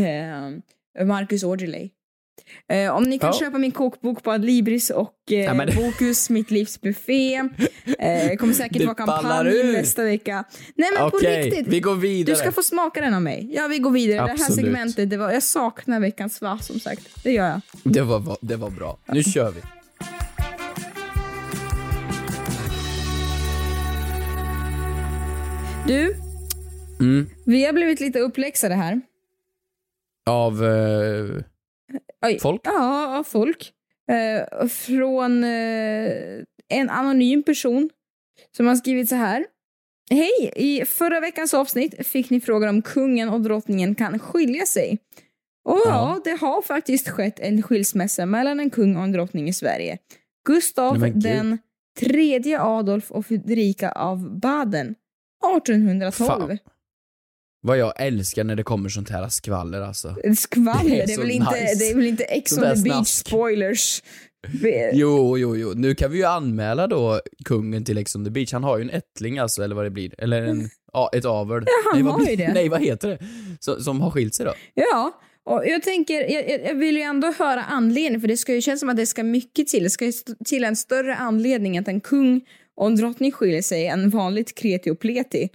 eh, 0.00 0.50
Marcus 1.06 1.44
Aujalay. 1.44 1.90
Eh, 2.72 2.90
om 2.96 3.02
ni 3.02 3.18
kan 3.18 3.30
Ja. 3.32 3.38
köpa 3.38 3.58
min 3.58 3.70
kokbok 3.72 4.22
på 4.22 4.32
Adlibris 4.32 4.90
och 4.90 5.14
eh, 5.30 5.38
Ja, 5.38 5.54
men- 5.54 5.68
Bokus, 5.76 6.30
Mitt 6.30 6.50
livs 6.50 6.80
buffé. 6.80 7.34
Eh, 7.98 8.36
kommer 8.38 8.52
säkert 8.54 8.84
vara 8.84 8.94
kampanj 8.94 9.72
nästa 9.72 10.04
vecka. 10.04 10.44
Nej 10.74 10.88
men 10.98 11.10
på 11.10 11.16
Okej, 11.16 11.42
riktigt. 11.42 11.66
vi 11.66 11.80
går 11.80 11.94
vidare. 11.94 12.34
Du 12.34 12.40
ska 12.40 12.52
få 12.52 12.62
smaka 12.62 13.00
den 13.00 13.14
av 13.14 13.22
mig. 13.22 13.50
Ja, 13.52 13.66
vi 13.68 13.78
går 13.78 13.90
vidare. 13.90 14.16
Det 14.16 14.22
här 14.22 14.30
Absolut. 14.34 14.54
segmentet, 14.60 15.10
det 15.10 15.16
var, 15.16 15.32
jag 15.32 15.42
saknar 15.42 16.00
veckans 16.00 16.34
svar 16.34 16.56
som 16.56 16.80
sagt. 16.80 17.24
Det 17.24 17.32
gör 17.32 17.48
jag. 17.48 17.60
Det 17.84 18.02
var, 18.02 18.36
det 18.40 18.56
var 18.56 18.70
bra. 18.70 18.98
Nu 19.12 19.22
kör 19.22 19.50
vi. 19.50 19.60
Du, 25.86 26.16
Mm. 27.00 27.26
vi 27.46 27.64
har 27.64 27.72
blivit 27.72 28.00
lite 28.00 28.18
uppläxade 28.20 28.74
här. 28.74 29.00
Av... 30.26 30.64
eh. 30.64 32.38
Folk? 32.40 32.60
Ja, 32.64 33.18
av 33.18 33.24
folk. 33.24 33.72
Eh, 34.10 34.66
från 34.68 35.44
eh, 35.44 36.12
en 36.68 36.90
anonym 36.90 37.42
person 37.42 37.90
som 38.56 38.66
har 38.66 38.76
skrivit 38.76 39.08
så 39.08 39.14
här. 39.14 39.46
Hej! 40.10 40.52
I 40.56 40.84
förra 40.84 41.20
veckans 41.20 41.54
avsnitt 41.54 42.06
fick 42.06 42.30
ni 42.30 42.40
frågan 42.40 42.68
om 42.68 42.82
kungen 42.82 43.28
och 43.28 43.40
drottningen 43.40 43.94
kan 43.94 44.18
skilja 44.18 44.66
sig. 44.66 44.98
Och 45.64 45.80
ja, 45.84 46.20
det 46.24 46.40
har 46.40 46.62
faktiskt 46.62 47.08
skett 47.08 47.40
en 47.40 47.62
skilsmässa 47.62 48.26
mellan 48.26 48.60
en 48.60 48.70
kung 48.70 48.96
och 48.96 49.02
en 49.02 49.12
drottning 49.12 49.48
i 49.48 49.52
Sverige. 49.52 49.98
Gustav 50.46 51.12
den 51.14 51.58
tredje 52.00 52.62
Adolf 52.62 53.10
och 53.10 53.26
Fredrika 53.26 53.92
av 53.92 54.38
Baden 54.40 54.94
1812. 55.56 56.28
Fan. 56.28 56.58
Vad 57.62 57.78
jag 57.78 57.92
älskar 57.96 58.44
när 58.44 58.56
det 58.56 58.62
kommer 58.62 58.88
sånt 58.88 59.10
här 59.10 59.28
skvaller 59.28 59.80
alltså. 59.80 60.16
Skvaller, 60.36 60.90
Det 60.90 60.96
det 60.96 61.02
är 61.02 61.02
är, 61.10 61.14
så 61.14 61.20
väl 61.20 61.30
inte, 61.30 61.50
nice. 61.60 61.74
det 61.78 61.90
är 61.90 61.94
väl 61.94 62.06
inte 62.06 62.24
Ex 62.24 62.52
on 62.52 62.58
the 62.74 62.82
beach 62.82 63.08
spoilers? 63.08 64.02
Jo, 64.92 65.38
jo, 65.38 65.56
jo. 65.56 65.72
Nu 65.76 65.94
kan 65.94 66.10
vi 66.10 66.18
ju 66.18 66.24
anmäla 66.24 66.86
då 66.86 67.20
kungen 67.44 67.84
till 67.84 67.98
Ex 67.98 68.16
on 68.16 68.24
the 68.24 68.30
beach. 68.30 68.52
Han 68.52 68.64
har 68.64 68.78
ju 68.78 68.82
en 68.82 68.90
ättling 68.90 69.38
alltså, 69.38 69.62
eller 69.62 69.74
vad 69.74 69.84
det 69.84 69.90
blir. 69.90 70.14
Eller 70.18 70.42
en, 70.42 70.70
ja, 70.92 71.10
ett 71.12 71.24
avel. 71.24 71.62
Ja, 71.66 71.92
nej, 71.94 72.02
vad 72.02 72.26
det. 72.26 72.48
Nej, 72.54 72.68
vad 72.68 72.82
heter 72.82 73.08
det? 73.08 73.18
Så, 73.60 73.82
som 73.82 74.00
har 74.00 74.10
skilt 74.10 74.34
sig 74.34 74.46
då? 74.46 74.52
Ja, 74.74 75.20
och 75.44 75.62
jag 75.66 75.82
tänker, 75.82 76.32
jag, 76.32 76.50
jag- 76.68 76.74
vill 76.74 76.96
ju 76.96 77.02
ändå 77.02 77.32
höra 77.38 77.62
anledningen 77.62 78.20
för 78.20 78.28
det 78.28 78.36
ska 78.36 78.54
ju 78.54 78.60
kännas 78.62 78.80
som 78.80 78.88
att 78.88 78.96
det 78.96 79.06
ska 79.06 79.22
mycket 79.24 79.68
till. 79.68 79.82
Det 79.82 79.90
ska 79.90 80.04
ju 80.06 80.12
till 80.44 80.64
en 80.64 80.76
större 80.76 81.14
anledning 81.16 81.78
att 81.78 81.88
en 81.88 82.00
kung 82.00 82.40
och 82.76 82.86
en 82.86 82.96
drottning 82.96 83.32
skiljer 83.32 83.62
sig 83.62 83.86
än 83.86 84.10
vanligt 84.10 84.54
kreti 84.54 84.90
och 84.90 85.00
pleti. 85.00 85.48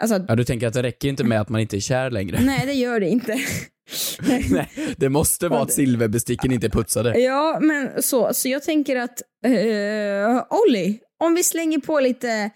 Alltså, 0.00 0.24
Ja, 0.28 0.34
du 0.36 0.44
tänker 0.44 0.66
att 0.66 0.74
det 0.74 0.82
räcker 0.82 1.08
inte 1.08 1.24
med 1.24 1.40
att 1.40 1.48
man 1.48 1.60
inte 1.60 1.76
är 1.76 1.80
kär 1.80 2.10
längre? 2.10 2.40
nej 2.44 2.66
det 2.66 2.72
gör 2.72 3.00
det 3.00 3.08
inte. 3.08 3.38
Nej, 4.50 4.70
det 4.96 5.08
måste 5.08 5.48
vara 5.48 5.62
att 5.62 5.72
silverbesticken 5.72 6.52
inte 6.52 6.66
är 6.66 6.70
putsade. 6.70 7.18
Ja, 7.20 7.58
men 7.60 8.02
så. 8.02 8.34
Så 8.34 8.48
jag 8.48 8.62
tänker 8.62 8.96
att, 8.96 9.22
uh, 9.46 10.42
Olli, 10.50 10.98
om 11.24 11.34
vi 11.34 11.42
slänger 11.42 11.78
på 11.78 12.00
lite 12.00 12.50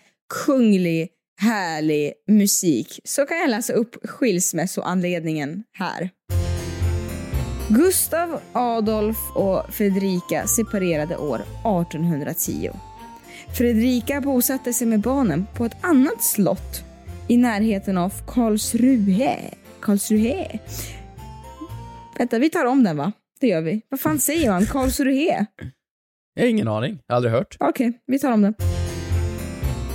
kunglig, 0.44 1.08
härlig 1.40 2.12
musik 2.28 3.00
så 3.04 3.26
kan 3.26 3.38
jag 3.38 3.50
läsa 3.50 3.72
upp 3.72 3.96
skilsmässoanledningen 4.04 5.62
här. 5.78 6.10
Gustav 7.68 8.40
Adolf 8.52 9.18
och 9.34 9.74
Fredrika 9.74 10.46
separerade 10.46 11.16
år 11.16 11.36
1810. 11.36 12.70
Fredrika 13.58 14.20
bosatte 14.20 14.72
sig 14.72 14.86
med 14.86 15.00
barnen 15.00 15.46
på 15.56 15.64
ett 15.64 15.76
annat 15.80 16.22
slott 16.22 16.91
i 17.28 17.36
närheten 17.36 17.98
av 17.98 18.12
Karlsruhe. 18.26 19.38
Karlsruhe. 19.80 20.58
Vänta, 22.18 22.38
vi 22.38 22.50
tar 22.50 22.64
om 22.64 22.84
den 22.84 22.96
va? 22.96 23.12
Det 23.40 23.46
gör 23.46 23.62
vi. 23.62 23.82
Vad 23.88 24.00
fan 24.00 24.18
säger 24.18 24.50
man? 24.50 24.66
Karlsruhe? 24.66 25.46
Jag 26.34 26.42
har 26.42 26.48
ingen 26.48 26.68
aning. 26.68 26.98
Jag 27.06 27.14
har 27.14 27.16
aldrig 27.16 27.34
hört. 27.34 27.56
Okej, 27.60 27.92
vi 28.06 28.18
tar 28.18 28.32
om 28.32 28.42
den. 28.42 28.54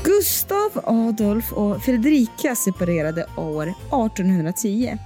Gustav 0.03 0.71
Adolf 0.83 1.53
och 1.53 1.83
Fredrika 1.83 2.55
separerade 2.55 3.25
år 3.37 3.63
1810. 3.63 4.97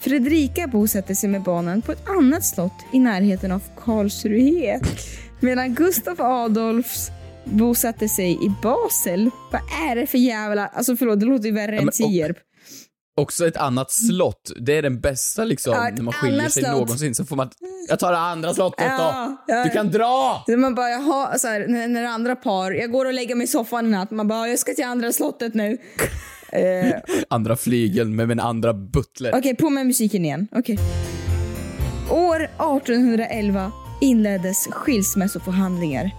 Fredrika 0.00 0.66
bosatte 0.66 1.14
sig 1.14 1.30
med 1.30 1.42
barnen 1.42 1.82
på 1.82 1.92
ett 1.92 2.08
annat 2.08 2.44
slott 2.44 2.84
i 2.92 2.98
närheten 2.98 3.52
av 3.52 3.62
Karlsruhe. 3.76 4.80
Medan 5.40 5.74
Gustav 5.74 6.20
Adolfs 6.20 7.10
bosatte 7.44 8.08
sig 8.08 8.32
i 8.44 8.52
Basel. 8.62 9.30
Vad 9.52 9.60
är 9.90 9.96
det 9.96 10.06
för 10.06 10.18
jävla... 10.18 10.66
Alltså 10.66 10.96
förlåt, 10.96 11.20
det 11.20 11.26
låter 11.26 11.44
ju 11.46 11.52
värre 11.54 11.74
Ja, 11.76 11.82
än 11.82 11.88
Tierp. 11.88 12.36
Också 13.20 13.46
ett 13.46 13.56
annat 13.56 13.90
slott. 13.90 14.52
Det 14.60 14.76
är 14.76 14.82
den 14.82 15.00
bästa 15.00 15.44
liksom, 15.44 15.72
Ja, 15.72 15.90
när 15.96 16.02
man 16.02 16.12
skiljer 16.14 16.48
sig 16.48 16.62
slott. 16.62 16.74
någonsin. 16.76 17.14
Så 17.14 17.24
får 17.24 17.36
man, 17.36 17.50
jag 17.88 17.98
tar 17.98 18.12
det 18.12 18.18
andra 18.18 18.54
slottet 18.54 18.84
Ja, 18.88 19.36
då. 19.46 19.52
ja. 19.54 19.64
Du 19.64 19.70
kan 19.70 19.90
dra! 19.90 20.42
Så 20.46 20.56
Man 20.56 20.74
bara, 20.74 20.90
jaha, 20.90 21.38
så 21.38 21.48
här, 21.48 21.66
när, 21.68 21.88
när 21.88 22.04
andra 22.04 22.36
par, 22.36 22.70
jag 22.72 22.90
går 22.90 23.04
och 23.06 23.12
lägger 23.12 23.34
mig 23.34 23.44
i 23.44 23.48
soffan 23.48 23.86
i 23.86 23.90
natt, 23.90 24.10
man 24.10 24.28
bara, 24.28 24.48
jag 24.48 24.58
ska 24.58 24.74
till 24.74 24.84
andra 24.84 25.12
slottet 25.12 25.54
nu. 25.54 25.78
Eh, 26.54 26.92
Andra 27.30 27.56
flygeln 27.56 28.16
med 28.16 28.28
min 28.28 28.40
andra 28.40 28.74
butler. 28.74 29.32
Okej, 29.34 29.56
på 29.56 29.70
med 29.70 29.86
musiken 29.86 30.24
igen. 30.24 30.48
Okej. 30.52 30.78
År 32.10 32.42
1811 32.42 33.72
inleddes 34.00 34.66
skilsmässoförhandlingar. 34.70 36.10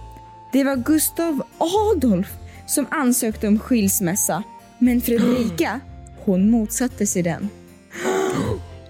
Det 0.54 0.64
var 0.64 0.76
Gustav 0.76 1.42
Adolf 1.58 2.28
som 2.66 2.86
ansökte 2.90 3.48
om 3.48 3.58
skilsmässa, 3.58 4.42
men 4.78 5.00
Fredrika, 5.00 5.80
hon 6.24 6.50
motsatte 6.50 7.06
sig 7.06 7.22
den. 7.22 7.48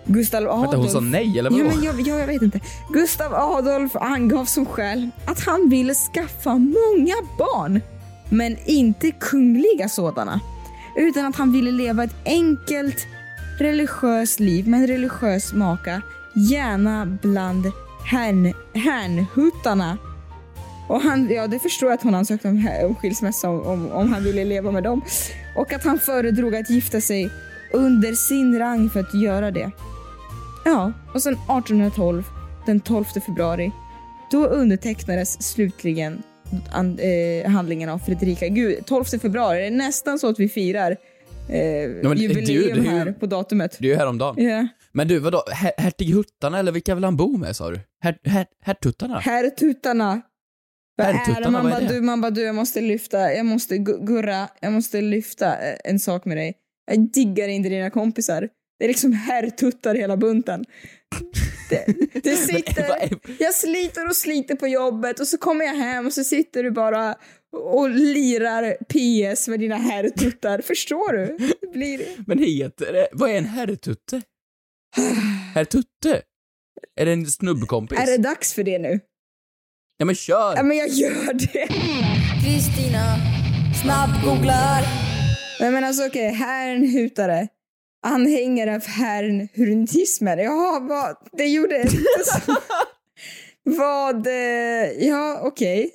Gustav 0.07 0.43
Adolf... 0.43 0.63
Vänta, 0.63 0.77
hon 0.77 0.91
sa 0.91 1.01
nej 1.01 1.39
eller 1.39 1.51
vadå? 1.51 1.65
Ja, 1.65 1.71
men 1.75 1.85
jag, 1.85 2.01
ja, 2.01 2.19
jag 2.19 2.27
vet 2.27 2.43
inte. 2.43 2.61
Gustav 2.93 3.35
Adolf 3.35 3.97
angav 3.97 4.45
som 4.45 4.67
skäl 4.67 5.11
att 5.27 5.41
han 5.41 5.69
ville 5.69 5.95
skaffa 5.95 6.51
många 6.51 7.15
barn, 7.39 7.81
men 8.29 8.57
inte 8.67 9.11
kungliga 9.11 9.89
sådana. 9.89 10.41
Utan 10.97 11.27
att 11.27 11.37
han 11.37 11.53
ville 11.53 11.71
leva 11.71 12.05
ett 12.05 12.17
enkelt, 12.25 13.07
religiöst 13.59 14.41
liv 14.41 14.69
med 14.69 14.81
en 14.81 14.87
religiös 14.87 15.53
maka, 15.53 16.03
gärna 16.35 17.07
bland 17.23 17.67
härn, 18.07 18.55
härnhuttarna. 18.75 19.99
Och 20.89 21.01
han, 21.01 21.31
ja, 21.31 21.47
det 21.47 21.59
förstår 21.59 21.89
jag 21.89 21.95
att 21.97 22.03
hon 22.03 22.15
ansökte 22.15 22.49
om, 22.49 22.69
om 22.85 22.95
skilsmässa 22.95 23.49
om, 23.51 23.61
om, 23.67 23.93
om 23.93 24.13
han 24.13 24.25
ville 24.25 24.45
leva 24.45 24.71
med 24.71 24.83
dem. 24.83 25.03
Och 25.57 25.73
att 25.73 25.85
han 25.85 25.99
föredrog 25.99 26.55
att 26.55 26.71
gifta 26.71 27.01
sig 27.01 27.31
under 27.73 28.13
sin 28.13 28.59
rang 28.59 28.91
för 28.91 29.01
att 29.01 29.15
göra 29.15 29.51
det. 29.51 29.71
Ja, 30.65 30.93
och 31.15 31.23
sen 31.23 31.33
1812, 31.33 32.25
den 32.67 32.81
12 32.81 33.05
februari, 33.27 33.71
då 34.31 34.47
undertecknades 34.47 35.43
slutligen 35.43 36.23
an, 36.73 36.99
eh, 36.99 37.51
handlingen 37.51 37.89
av 37.89 37.99
Fredrika. 37.99 38.49
Gud, 38.49 38.87
12 38.87 39.05
februari, 39.05 39.59
det 39.61 39.67
är 39.67 39.71
nästan 39.71 40.19
så 40.19 40.29
att 40.29 40.39
vi 40.41 40.49
firar 40.49 40.91
eh, 40.91 40.97
men 41.49 42.17
jubileum 42.19 42.45
du, 42.45 42.53
ju- 42.53 42.89
här 42.91 43.13
på 43.13 43.27
datumet. 43.27 43.77
Det 43.81 43.87
är 43.87 43.91
ju 43.91 43.97
häromdagen. 43.97 44.45
Ja. 44.49 44.67
Men 44.93 45.09
du, 45.09 45.19
vadå? 45.19 45.43
Her- 45.53 45.73
Hertighuttarna 45.83 46.59
eller 46.59 46.73
vilka 46.73 46.95
vill 46.95 47.05
han 47.05 47.17
bo 47.17 47.37
med 47.37 47.57
sa 47.57 47.71
du? 47.71 47.81
Her- 48.05 48.19
her- 48.25 48.47
Hertuttarna? 48.65 49.19
Herrtuttarna. 49.19 50.23
Vad 50.97 51.07
är 51.07 51.41
det? 51.43 51.51
Man 51.51 51.71
bara, 51.71 51.81
du, 51.81 52.01
man 52.01 52.21
bara, 52.21 52.31
du, 52.31 52.43
jag 52.43 52.55
måste 52.55 52.81
lyfta, 52.81 53.33
jag 53.33 53.47
måste, 53.47 53.75
gu- 53.75 54.07
Gurra, 54.07 54.49
jag 54.61 54.73
måste 54.73 55.01
lyfta 55.01 55.59
eh, 55.59 55.77
en 55.85 55.99
sak 55.99 56.25
med 56.25 56.37
dig. 56.37 56.55
Jag 56.91 57.13
diggar 57.13 57.49
inte 57.49 57.69
dina 57.69 57.91
kompisar. 57.91 58.49
Det 58.79 58.85
är 58.85 58.89
liksom 58.89 59.13
herrtuttar 59.13 59.95
hela 59.95 60.17
bunten. 60.17 60.65
Det, 61.71 61.87
det 62.23 62.37
sitter, 62.37 63.09
jag 63.39 63.55
sliter 63.55 64.07
och 64.09 64.17
sliter 64.17 64.55
på 64.55 64.69
jobbet 64.69 65.21
och 65.21 65.27
så 65.29 65.39
kommer 65.39 65.65
jag 65.65 65.75
hem 65.75 66.07
och 66.07 66.13
så 66.13 66.25
sitter 66.25 66.63
du 66.63 66.71
bara 66.71 67.15
och 67.57 67.91
lirar 67.91 68.77
PS 68.89 69.49
med 69.49 69.61
dina 69.61 69.77
herrtuttar. 69.77 70.61
Förstår 70.61 71.13
du? 71.13 71.37
Det 71.61 71.73
blir... 71.73 72.01
Men 72.27 72.39
heter 72.39 72.93
det, 72.93 73.09
vad 73.13 73.31
är 73.31 73.35
en 73.35 73.45
herrtutte? 73.45 74.23
Herrtutte? 75.55 76.23
Är 77.01 77.07
det 77.07 77.13
en 77.13 77.27
snubbkompis? 77.27 77.99
Är 77.99 78.07
det 78.07 78.19
dags 78.19 78.55
för 78.55 78.63
det 78.65 78.79
nu? 78.79 79.01
Ja 79.97 80.05
men 80.07 80.15
kör! 80.15 80.57
Ja, 80.57 80.63
men 80.63 80.77
jag 80.77 80.89
gör 80.89 81.33
det. 81.33 81.67
Kristina 82.45 83.17
snabbgooglar. 83.83 84.83
Nej 85.61 85.71
men 85.71 85.85
alltså 85.85 86.07
okej, 86.07 86.29
herrnhutare. 86.33 87.49
Anhängare 88.07 88.75
av 88.75 88.87
herrnhurentismen. 88.87 90.39
Jaha, 90.39 90.81
vad, 90.81 91.17
det 91.33 91.47
gjorde. 91.47 91.85
Vad, 93.67 94.27
eh, 94.27 95.07
ja 95.09 95.41
okej. 95.43 95.91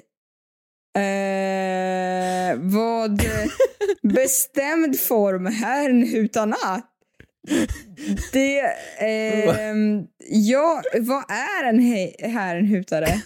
Eh, 0.98 2.56
vad, 2.58 3.22
eh, 3.22 3.50
bestämd 4.04 5.00
form, 5.00 5.46
herrnhutarna. 5.46 6.82
Det, 8.34 8.60
ehm, 9.00 10.04
ja, 10.30 10.82
vad 11.00 11.24
är 11.32 11.64
en 11.70 11.80
he- 11.80 12.28
herrnhutare? 12.28 13.22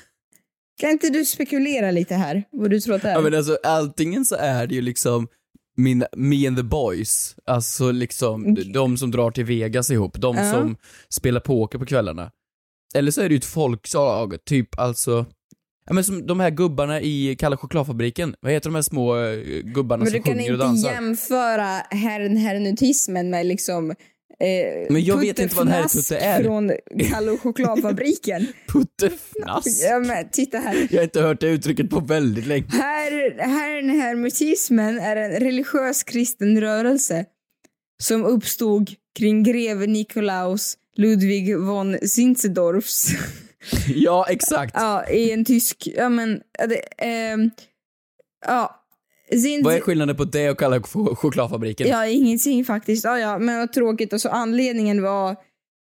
Kan 0.84 0.92
inte 0.92 1.10
du 1.10 1.25
spekulera 1.25 1.92
lite 1.92 2.16
här, 2.16 2.44
vad 2.52 2.70
du 2.70 2.80
tror 2.80 2.96
att 2.96 3.02
det 3.02 3.10
är? 3.10 3.13
Ja 3.13 3.22
men 3.22 3.34
alltså 3.36 3.58
antingen 3.63 4.25
så 4.25 4.36
är 4.36 4.68
det 4.68 4.75
ju 4.75 4.82
liksom 4.82 5.28
min, 5.78 6.06
me 6.16 6.48
and 6.48 6.58
the 6.58 6.63
boys, 6.63 7.36
alltså 7.46 7.92
liksom 7.92 8.56
de 8.74 8.98
som 8.98 9.12
drar 9.12 9.32
till 9.32 9.46
Vegas 9.46 9.90
ihop, 9.92 10.18
de 10.18 10.38
Ja. 10.38 10.52
som 10.52 10.78
spelar 11.10 11.40
poker 11.40 11.80
på 11.80 11.86
kvällarna. 11.86 12.32
Eller 12.96 13.12
så 13.12 13.22
är 13.22 13.30
det 13.30 13.34
ju 13.34 13.38
ett 13.38 13.46
folkslag, 13.46 14.36
typ 14.46 14.80
alltså 14.80 15.25
Ja 15.86 15.94
men 15.94 16.04
som 16.04 16.28
de 16.28 16.40
här 16.40 16.50
gubbarna 16.50 17.02
i 17.02 17.36
Kalla 17.40 17.58
chokladfabriken, 17.58 18.36
vad 18.40 18.52
heter 18.52 18.70
de 18.70 18.75
här 18.75 18.82
små 18.82 19.18
eh, 19.18 19.36
gubbarna 19.63 20.04
Men 20.04 20.12
som 20.12 20.18
du 20.20 20.24
kan 20.24 20.34
sjunger 20.34 20.50
och 20.50 20.54
inte 20.56 20.66
dansar? 20.66 20.92
jämföra 20.92 21.66
herren 21.92 22.38
herrenutismen 22.38 23.30
med 23.30 23.46
liksom 23.46 23.94
eh, 24.40 24.86
Men 24.90 25.04
jag 25.04 25.18
vet 25.18 25.40
inte 25.40 25.56
vad 25.56 25.68
en 25.68 25.74
puttefnask 25.74 26.12
herrtutte 26.12 26.25
är. 26.25 26.44
från 26.44 26.72
Kalle 27.12 27.38
chokladfabriken. 27.38 28.48
Puttefnass? 28.68 29.84
ja, 29.84 30.00
men 30.00 30.30
titta 30.30 30.58
här. 30.58 30.88
Jag 30.92 31.00
har 31.00 31.04
inte 31.04 31.22
hört 31.22 31.40
det 31.40 31.48
uttrycket 31.48 31.90
på 31.90 32.00
väldigt 32.00 32.48
länge. 32.48 32.66
Här, 32.70 33.40
herren 33.40 33.90
hermetismen 33.90 35.00
är 35.00 35.16
en 35.16 35.32
religiös 35.32 36.04
kristen 36.04 36.62
rörelse 36.62 37.25
som 38.04 38.25
uppstod 38.25 38.90
kring 39.20 39.44
greve 39.44 39.88
Nikolaus 39.88 40.78
Ludwig 40.96 41.58
von 41.58 41.98
Zinzendorfs 42.08 43.12
Ja, 43.88 44.25
exakt. 44.30 44.74
ja, 44.78 45.08
i 45.10 45.32
en 45.32 45.46
tysk, 45.46 45.88
ja 45.96 46.10
men, 46.10 46.42
det, 46.68 46.82
ehm, 46.98 47.50
ja. 48.46 48.80
Zinz- 49.38 49.63
Vad 49.63 49.75
är 49.75 49.80
skillnaden 49.80 50.16
på 50.16 50.24
det 50.24 50.50
och 50.50 50.60
Kalla 50.60 50.80
ch- 50.80 51.16
chokladfabriken? 51.16 51.88
Ja, 51.88 52.06
ingenting 52.08 52.66
faktiskt. 52.66 53.04
Ja, 53.06 53.20
ja, 53.20 53.38
men 53.40 53.58
vad 53.60 53.74
tråkigt. 53.74 54.13
Alltså, 54.13 54.30
anledningen 54.30 55.02
var 55.02 55.32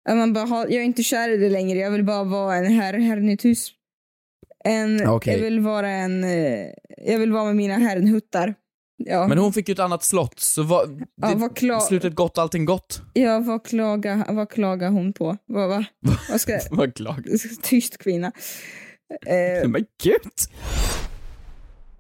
att 0.09 0.17
man 0.17 0.33
bara, 0.33 0.49
jag 0.49 0.73
är 0.73 0.81
inte 0.83 1.03
kär 1.03 1.29
i 1.29 1.37
det 1.37 1.49
längre. 1.51 1.79
Jag 1.79 1.91
vill 1.91 2.05
bara 2.05 2.25
vara 2.25 2.57
en 2.57 2.67
herr, 2.67 2.95
herrnitus. 2.99 3.73
En, 4.65 5.09
Okej. 5.09 5.35
Jag 5.35 5.41
vill 5.43 5.61
vara 5.61 5.89
en, 5.91 6.25
eh, 6.25 6.67
jag 7.07 7.19
vill 7.19 7.33
vara 7.33 7.45
med 7.45 7.57
mina 7.57 7.75
herrnhuttar. 7.75 8.55
Ja, 9.05 9.29
Men 9.29 9.39
hon 9.39 9.53
fick 9.53 9.69
ju 9.69 9.73
ett 9.73 9.79
annat 9.79 10.05
slott, 10.05 10.41
så 10.41 10.63
vad, 10.63 11.03
Ja, 11.23 11.29
det, 11.29 11.35
vad 11.35 11.57
klar- 11.57 11.81
slutet 11.81 12.15
gott, 12.15 12.39
allting 12.39 12.65
gott. 12.65 13.01
ja 13.13 13.39
vad, 13.41 13.65
klagar, 13.67 14.33
vad 14.33 14.51
klagar 14.51 14.91
hon 14.91 15.13
på? 15.13 15.37
Vad, 15.47 15.69
va? 15.69 15.85
vad 16.31 16.41
ska... 16.41 16.61
Vad 16.71 16.95
glad. 16.95 17.25
Tyst 17.63 17.99
kvinna. 17.99 18.33
Eh, 19.27 19.69
Men 19.69 19.85
gud! 20.03 20.21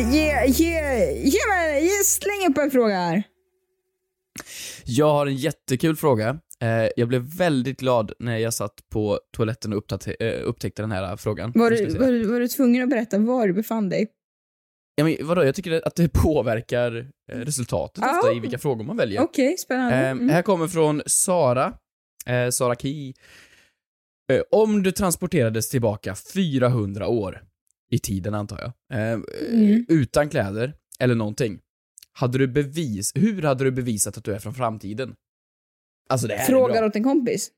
ge, 0.00 0.46
ge, 0.46 0.80
ge 1.12 1.38
mig, 1.48 1.84
ge, 1.84 2.04
släng 2.04 2.50
upp 2.50 2.58
en 2.58 2.70
fråga 2.70 2.94
här. 2.94 3.22
Jag 4.84 5.12
har 5.12 5.26
en 5.26 5.36
jättekul 5.36 5.96
fråga. 5.96 6.38
Eh, 6.60 6.88
jag 6.96 7.08
blev 7.08 7.22
väldigt 7.36 7.80
glad 7.80 8.12
när 8.18 8.36
jag 8.38 8.54
satt 8.54 8.88
på 8.92 9.20
toaletten 9.36 9.72
och 9.72 10.08
eh, 10.22 10.42
upptäckte 10.44 10.82
den 10.82 10.92
här 10.92 11.16
frågan. 11.16 11.52
Var 11.54 11.70
du, 11.70 11.86
var, 11.98 12.12
du, 12.12 12.24
var 12.24 12.40
du 12.40 12.48
tvungen 12.48 12.82
att 12.82 12.90
berätta 12.90 13.18
var 13.18 13.46
du 13.46 13.52
befann 13.52 13.88
dig? 13.88 14.08
Ja, 14.94 15.04
men 15.04 15.16
vadå, 15.20 15.44
jag 15.44 15.54
tycker 15.54 15.86
att 15.86 15.96
det 15.96 16.08
påverkar 16.08 16.96
eh, 17.32 17.38
resultatet 17.38 18.04
Ja. 18.06 18.18
ofta 18.18 18.32
i 18.32 18.40
vilka 18.40 18.58
frågor 18.58 18.84
man 18.84 18.96
väljer. 18.96 19.20
Okej, 19.22 19.56
spännande. 19.58 19.96
Eh, 19.96 20.10
Mm. 20.10 20.28
Här 20.28 20.42
kommer 20.42 20.68
från 20.68 21.02
Sara, 21.06 21.72
Sara 22.52 22.74
Ki. 22.74 23.14
Om 24.50 24.82
du 24.82 24.92
transporterades 24.92 25.68
tillbaka 25.68 26.14
400 26.14 27.08
år 27.08 27.42
i 27.90 27.98
tiden 27.98 28.34
antar 28.34 28.58
jag, 28.60 28.98
eh, 29.00 29.20
Mm. 29.52 29.86
utan 29.88 30.28
kläder 30.28 30.74
eller 31.00 31.14
någonting, 31.14 31.58
hade 32.12 32.38
du 32.38 32.46
bevis, 32.48 33.12
hur 33.14 33.42
hade 33.42 33.64
du 33.64 33.70
bevisat 33.70 34.18
att 34.18 34.24
du 34.24 34.34
är 34.34 34.38
från 34.38 34.54
framtiden? 34.54 35.14
Alltså 36.08 36.26
det 36.26 36.34
här 36.34 36.42
är 36.42 36.46
Frågar 36.46 36.82
åt 36.84 36.96
en 36.96 37.04
kompis. 37.04 37.50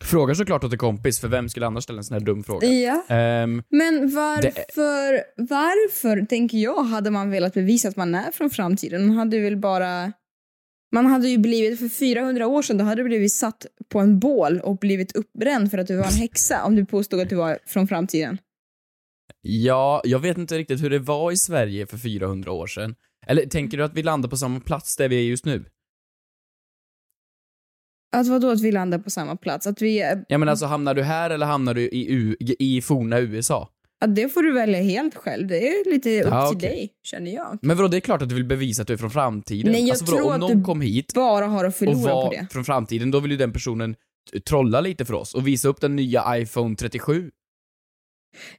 Frågar 0.00 0.34
såklart 0.34 0.64
åt 0.64 0.72
en 0.72 0.78
kompis, 0.78 1.20
för 1.20 1.28
vem 1.28 1.48
skulle 1.48 1.66
annars 1.66 1.84
ställa 1.84 1.98
en 1.98 2.04
sån 2.04 2.14
här 2.14 2.20
dum 2.20 2.44
fråga? 2.44 2.66
Ja. 2.68 3.04
Ehm, 3.08 3.62
Men 3.70 4.14
varför, 4.14 5.22
varför, 5.36 6.26
tänker 6.26 6.58
jag, 6.58 6.82
hade 6.82 7.10
man 7.10 7.30
velat 7.30 7.54
bevisa 7.54 7.88
att 7.88 7.96
man 7.96 8.14
är 8.14 8.32
från 8.32 8.50
framtiden? 8.50 9.06
Man 9.06 9.16
hade 9.16 9.38
väl 9.40 9.56
bara... 9.56 10.12
Man 10.92 11.06
hade 11.06 11.28
ju 11.28 11.38
blivit, 11.38 11.78
för 11.78 11.88
400 11.88 12.46
år 12.46 12.62
sedan, 12.62 12.78
då 12.78 12.84
hade 12.84 13.02
du 13.02 13.08
blivit 13.08 13.32
satt 13.32 13.66
på 13.88 13.98
en 13.98 14.18
bål 14.18 14.60
och 14.60 14.78
blivit 14.78 15.16
uppbränd 15.16 15.70
för 15.70 15.78
att 15.78 15.86
du 15.86 15.96
var 15.96 16.04
en 16.04 16.12
häxa 16.12 16.64
om 16.64 16.76
du 16.76 16.84
påstod 16.86 17.20
att 17.20 17.28
du 17.28 17.36
var 17.36 17.58
från 17.66 17.88
framtiden. 17.88 18.38
Ja, 19.42 20.00
jag 20.04 20.18
vet 20.18 20.38
inte 20.38 20.58
riktigt 20.58 20.82
hur 20.82 20.90
det 20.90 20.98
var 20.98 21.32
i 21.32 21.36
Sverige 21.36 21.86
för 21.86 21.98
400 21.98 22.52
år 22.52 22.66
sedan. 22.66 22.94
Eller 23.26 23.46
tänker 23.46 23.78
du 23.78 23.84
att 23.84 23.94
vi 23.94 24.02
landar 24.02 24.28
på 24.28 24.36
samma 24.36 24.60
plats 24.60 24.96
där 24.96 25.08
vi 25.08 25.16
är 25.16 25.22
just 25.22 25.44
nu? 25.44 25.64
Att 28.16 28.26
vadå 28.28 28.50
att 28.50 28.60
vi 28.60 28.72
landar 28.72 28.98
på 28.98 29.10
samma 29.10 29.36
plats? 29.36 29.66
Att 29.66 29.82
vi... 29.82 30.00
är- 30.00 30.24
Ja 30.28 30.38
men 30.38 30.48
alltså 30.48 30.66
hamnar 30.66 30.94
du 30.94 31.02
här 31.02 31.30
eller 31.30 31.46
hamnar 31.46 31.74
du 31.74 31.82
i, 31.82 32.06
U- 32.12 32.36
i 32.40 32.82
forna 32.82 33.20
USA? 33.20 33.68
Att 34.04 34.16
det 34.16 34.28
får 34.28 34.42
du 34.42 34.52
välja 34.52 34.82
helt 34.82 35.14
själv. 35.14 35.46
Det 35.48 35.68
är 35.68 35.90
lite 35.92 36.22
upp 36.22 36.28
Ja, 36.30 36.48
till 36.48 36.56
okej. 36.56 36.70
dig, 36.70 36.92
känner 37.02 37.30
jag. 37.34 37.58
Men 37.62 37.76
vadå, 37.76 37.88
det 37.88 37.96
är 37.96 38.00
klart 38.00 38.22
att 38.22 38.28
du 38.28 38.34
vill 38.34 38.44
bevisa 38.44 38.82
att 38.82 38.88
du 38.88 38.94
är 38.94 38.98
från 38.98 39.10
framtiden. 39.10 39.72
Nej, 39.72 39.80
jag 39.82 39.90
alltså, 39.90 40.04
vadå, 40.04 40.16
tror 40.16 40.26
om 40.28 40.32
att 40.34 40.40
någon 40.40 40.58
du 40.58 40.64
kom 40.64 40.80
hit 40.80 41.12
Bara 41.14 41.46
har 41.46 41.64
att 41.64 41.68
och 41.68 41.74
förlora 41.78 42.14
var 42.14 42.26
på 42.26 42.32
det. 42.32 42.46
från 42.50 42.64
framtiden, 42.64 43.10
då 43.10 43.20
vill 43.20 43.30
ju 43.30 43.36
den 43.36 43.52
personen 43.52 43.96
trolla 44.48 44.80
lite 44.80 45.04
för 45.04 45.14
oss 45.14 45.34
och 45.34 45.46
visa 45.46 45.68
upp 45.68 45.80
den 45.80 45.96
nya 45.96 46.38
iPhone 46.38 46.76
37. 46.76 47.30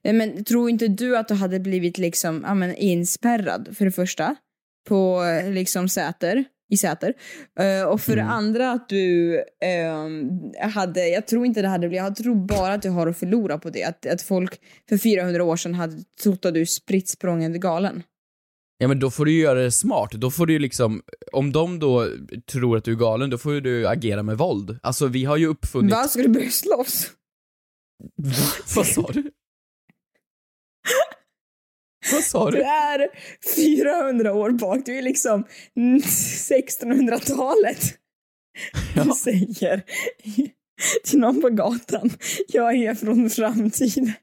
Nej, 0.03 0.13
Men 0.13 0.43
tror 0.43 0.69
inte 0.69 0.88
du 0.88 1.17
att 1.17 1.27
du 1.27 1.34
hade 1.34 1.60
blivit 1.60 1.97
liksom, 1.97 2.43
ja, 2.47 2.53
men 2.53 2.75
inspärrad 2.75 3.77
för 3.77 3.86
det 3.86 3.91
första 3.91 4.36
på 4.88 5.23
eh, 5.23 5.51
liksom 5.51 5.89
Säter, 5.89 6.45
i 6.69 6.77
Säter 6.77 7.13
Eh, 7.60 7.84
och 7.84 8.01
för 8.01 8.15
det 8.15 8.23
andra 8.23 8.71
att 8.71 8.89
du 8.89 9.38
ehm, 9.62 10.29
hade, 10.73 11.07
jag 11.07 11.27
tror 11.27 11.45
inte 11.45 11.62
det 11.62 11.67
hade 11.67 11.88
blivit, 11.88 12.03
jag 12.03 12.15
tror 12.15 12.36
bara 12.36 12.73
att 12.73 12.81
du 12.81 12.89
har 12.89 13.07
att 13.07 13.17
förlora 13.17 13.57
på 13.57 13.69
det. 13.69 13.84
Att, 13.84 14.05
att 14.05 14.21
folk 14.21 14.60
för 14.89 14.97
400 14.97 15.43
år 15.43 15.55
sedan 15.55 15.75
hade 15.75 16.03
trott 16.23 16.45
att 16.45 16.53
du 16.53 16.65
spritt 16.65 17.10
språngande 17.10 17.60
galen. 17.60 18.03
Ja 18.77 18.88
men 18.88 18.99
då 18.99 19.12
får 19.12 19.25
du 19.25 19.31
ju 19.31 19.41
göra 19.41 19.60
det 19.60 19.71
smart, 19.71 20.12
då 20.12 20.31
får 20.31 20.45
du 20.45 20.53
ju 20.53 20.60
liksom, 20.60 21.01
om 21.31 21.51
de 21.51 21.79
då 21.79 22.07
tror 22.51 22.77
att 22.77 22.84
du 22.84 22.91
är 22.91 22.95
galen, 22.95 23.29
då 23.29 23.38
får 23.38 23.62
du 23.62 23.88
agera 23.88 24.23
med 24.23 24.38
våld. 24.38 24.79
Alltså 24.84 25.07
vi 25.07 25.25
har 25.25 25.38
ju 25.38 25.47
uppfunnit... 25.47 25.91
Va, 25.91 26.03
ska 26.03 26.21
du 26.21 26.27
börja 26.27 26.49
slåss? 26.49 27.12
Vad 28.75 28.86
sa 28.86 29.10
du? 29.13 29.31
Vad 32.11 32.23
sa 32.23 32.51
Du 32.51 32.57
du? 32.57 32.63
är 32.63 33.07
400 33.55 34.33
år 34.33 34.49
bak, 34.49 34.85
du 34.85 34.97
är 34.97 35.01
liksom 35.01 35.45
1600-talet. 35.75 37.97
Du 38.95 39.13
säger 39.13 39.83
till 41.03 41.19
någon 41.19 41.41
på 41.41 41.49
gatan, 41.49 42.09
jag 42.47 42.75
är 42.75 42.95
från 42.95 43.29
framtiden. 43.29 44.13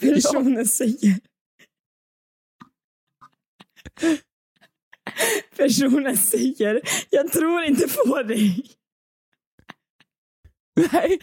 Personen 0.00 0.66
säger... 0.66 1.20
Personen 5.56 6.16
säger, 6.16 6.80
jag 7.10 7.32
tror 7.32 7.62
inte 7.62 7.88
på 7.88 8.22
dig. 8.22 8.64
Nej. 10.92 11.18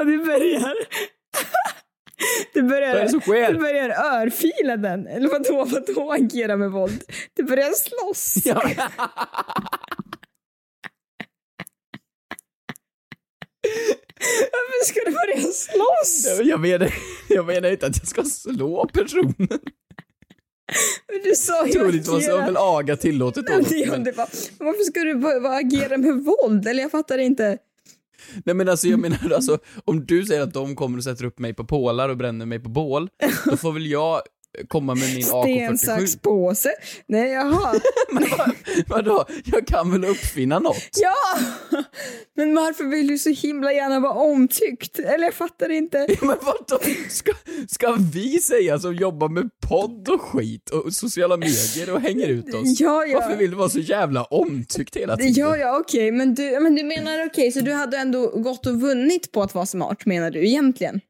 Och 0.00 0.06
du 0.06 0.24
börjar... 0.24 0.74
Du 2.52 2.62
börjar, 2.62 3.52
du 3.52 3.58
börjar 3.58 3.88
örfila 3.88 4.76
den. 4.76 5.06
Eller 5.06 5.28
vadå, 5.28 5.64
vadå 5.64 6.12
agera 6.12 6.56
med 6.56 6.70
våld? 6.70 7.04
Du 7.34 7.42
börjar 7.42 7.72
slåss. 7.72 8.36
Ja. 8.44 8.62
Varför 14.52 14.84
ska 14.86 15.00
du 15.06 15.12
börja 15.12 15.52
slåss? 15.52 16.40
Jag 16.46 16.60
menar, 16.60 16.94
jag 17.28 17.46
menar 17.46 17.70
inte 17.70 17.86
att 17.86 17.98
jag 17.98 18.08
ska 18.08 18.24
slå 18.24 18.88
personen. 18.92 19.34
Men 21.08 21.22
Du 21.24 21.34
sa 21.34 21.66
ju 21.66 21.72
Troligtvis 21.72 22.28
var 22.28 22.38
väl 22.38 22.56
aga 22.56 22.96
tillåtet 22.96 23.46
då. 23.46 23.52
Men 23.52 23.62
Men, 23.90 24.04
var, 24.04 24.28
varför 24.58 24.84
ska 24.84 25.00
du 25.00 25.14
bara 25.14 25.56
agera 25.56 25.96
med 25.96 26.14
våld? 26.14 26.68
Eller 26.68 26.82
jag 26.82 26.90
fattar 26.90 27.18
inte 27.18 27.58
nej 28.44 28.54
men 28.54 28.68
alltså 28.68 28.88
jag 28.88 29.00
menar 29.00 29.30
alltså, 29.34 29.58
om 29.84 30.06
du 30.06 30.24
säger 30.24 30.42
att 30.42 30.54
de 30.54 30.76
kommer 30.76 30.98
och 30.98 31.04
sätter 31.04 31.24
upp 31.24 31.38
mig 31.38 31.54
på 31.54 31.64
pålar 31.64 32.08
och 32.08 32.16
bränner 32.16 32.46
mig 32.46 32.58
på 32.58 32.68
bål, 32.68 33.08
då 33.44 33.56
får 33.56 33.72
väl 33.72 33.86
jag 33.86 34.22
komma 34.68 34.94
med 34.94 35.14
min 35.14 35.22
Sten, 35.22 35.78
sax, 35.78 36.16
AK47. 36.16 36.20
påse. 36.20 36.70
Nej, 37.06 37.32
jaha. 37.32 37.74
Men 38.12 38.24
vad, 38.38 38.50
vadå? 38.86 39.24
Jag 39.44 39.66
kan 39.66 39.90
väl 39.92 40.04
uppfinna 40.04 40.58
något? 40.58 40.98
Ja! 41.00 41.38
Men 42.36 42.54
varför 42.54 42.84
vill 42.84 43.06
du 43.06 43.18
så 43.18 43.30
himla 43.30 43.72
gärna 43.72 44.00
vara 44.00 44.12
omtyckt? 44.12 44.98
Eller 44.98 45.24
jag 45.24 45.34
fattar 45.34 45.70
inte. 45.70 46.06
Men 46.20 46.36
vadå? 46.42 46.82
Ska, 47.08 47.32
ska 47.68 47.96
vi 48.12 48.38
säga 48.40 48.78
som 48.78 48.94
jobbar 48.94 49.28
med 49.28 49.50
podd 49.68 50.08
och 50.08 50.20
skit 50.20 50.70
och 50.70 50.94
sociala 50.94 51.36
medier 51.36 51.94
och 51.94 52.00
hänger 52.00 52.28
ut 52.28 52.54
oss? 52.54 52.80
Ja, 52.80 53.06
ja. 53.06 53.20
Varför 53.20 53.36
vill 53.36 53.50
du 53.50 53.56
vara 53.56 53.68
så 53.68 53.78
jävla 53.78 54.24
omtyckt 54.24 54.96
hela 54.96 55.16
tiden? 55.16 55.32
Ja, 55.32 55.56
ja, 55.56 55.78
okej. 55.78 56.12
Men, 56.12 56.34
du, 56.34 56.60
men 56.60 56.74
du 56.74 56.84
menar 56.84 57.26
okej, 57.26 57.52
så 57.52 57.60
du 57.60 57.72
hade 57.72 57.96
ändå 57.98 58.26
gått 58.26 58.66
och 58.66 58.80
vunnit 58.80 59.32
på 59.32 59.42
att 59.42 59.54
vara 59.54 59.66
smart, 59.66 60.06
menar 60.06 60.30
du 60.30 60.46
egentligen? 60.46 61.00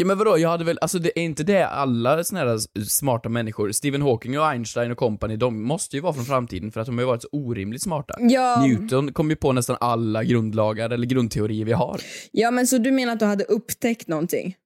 Ja 0.00 0.06
men 0.06 0.18
vadå, 0.18 0.38
jag 0.38 0.48
hade 0.48 0.64
väl, 0.64 0.78
alltså 0.80 0.98
det 0.98 1.18
är 1.18 1.22
inte 1.22 1.42
det 1.42 1.66
alla 1.66 2.24
såna 2.24 2.40
här 2.40 2.84
smarta 2.84 3.28
människor, 3.28 3.72
Stephen 3.72 4.02
Hawking 4.02 4.38
och 4.38 4.46
Einstein 4.46 4.90
och 4.90 4.98
company, 4.98 5.36
de 5.36 5.62
måste 5.62 5.96
ju 5.96 6.02
vara 6.02 6.12
från 6.12 6.24
framtiden 6.24 6.72
för 6.72 6.80
att 6.80 6.86
de 6.86 6.98
har 6.98 7.02
ju 7.02 7.06
varit 7.06 7.22
så 7.22 7.28
orimligt 7.32 7.82
smarta. 7.82 8.14
Ja. 8.20 8.66
Newton 8.66 9.12
kom 9.12 9.30
ju 9.30 9.36
på 9.36 9.52
nästan 9.52 9.76
alla 9.80 10.24
grundlagar 10.24 10.90
eller 10.90 11.06
grundteorier 11.06 11.64
vi 11.64 11.72
har. 11.72 12.00
Ja, 12.32 12.50
men 12.50 12.66
så 12.66 12.78
du 12.78 12.90
menar 12.90 13.12
att 13.12 13.18
du 13.18 13.24
hade 13.24 13.44
upptäckt 13.44 14.08
någonting? 14.08 14.56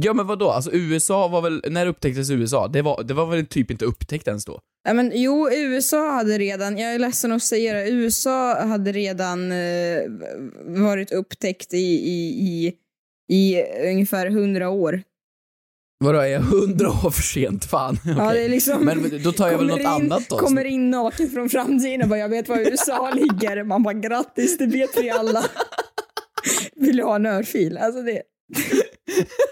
Ja 0.00 0.12
men 0.12 0.26
vadå, 0.26 0.50
alltså 0.50 0.70
USA 0.72 1.28
var 1.28 1.42
väl, 1.42 1.62
när 1.68 1.86
upptäcktes 1.86 2.30
USA? 2.30 2.68
Det 2.68 2.82
var, 2.82 3.02
det 3.02 3.14
var 3.14 3.26
väl 3.26 3.46
typ 3.46 3.70
inte 3.70 3.84
upptäckt 3.84 4.28
ens 4.28 4.44
då? 4.44 4.60
Ja, 4.88 4.94
men, 4.94 5.12
jo, 5.14 5.50
USA 5.52 6.10
hade 6.10 6.38
redan, 6.38 6.78
jag 6.78 6.94
är 6.94 6.98
ledsen 6.98 7.32
att 7.32 7.42
säga 7.42 7.72
det, 7.72 7.90
USA 7.90 8.66
hade 8.66 8.92
redan 8.92 9.52
eh, 9.52 9.98
varit 10.64 11.12
upptäckt 11.12 11.74
i, 11.74 11.76
i, 11.76 12.28
i, 12.28 12.72
i 13.28 13.62
ungefär 13.90 14.30
hundra 14.30 14.68
år. 14.68 15.02
Vadå, 16.04 16.18
är 16.18 16.26
jag 16.26 16.40
hundra 16.40 16.88
år 16.88 17.10
för 17.10 17.22
sent? 17.22 17.64
Fan. 17.64 17.98
Ja, 18.04 18.12
Okej. 18.28 18.38
det 18.38 18.44
är 18.44 18.48
liksom, 18.48 18.84
Men 18.84 19.22
då 19.22 19.32
tar 19.32 19.48
jag 19.50 19.58
väl 19.58 19.66
något 19.66 19.80
in, 19.80 19.86
annat 19.86 20.28
då? 20.28 20.38
Kommer 20.38 20.64
in 20.64 20.90
naken 20.90 21.30
från 21.30 21.48
framtiden 21.48 22.02
och 22.02 22.08
bara 22.08 22.18
jag 22.18 22.28
vet 22.28 22.48
var 22.48 22.58
USA 22.58 23.10
ligger. 23.14 23.62
Man 23.64 23.82
bara 23.82 23.94
grattis, 23.94 24.58
det 24.58 24.66
vet 24.66 24.90
vi 25.00 25.10
alla. 25.10 25.44
Vill 26.76 26.96
du 26.96 27.02
ha 27.02 27.16
en 27.16 27.26
örfil? 27.26 27.78
Alltså 27.78 28.02
det... 28.02 28.22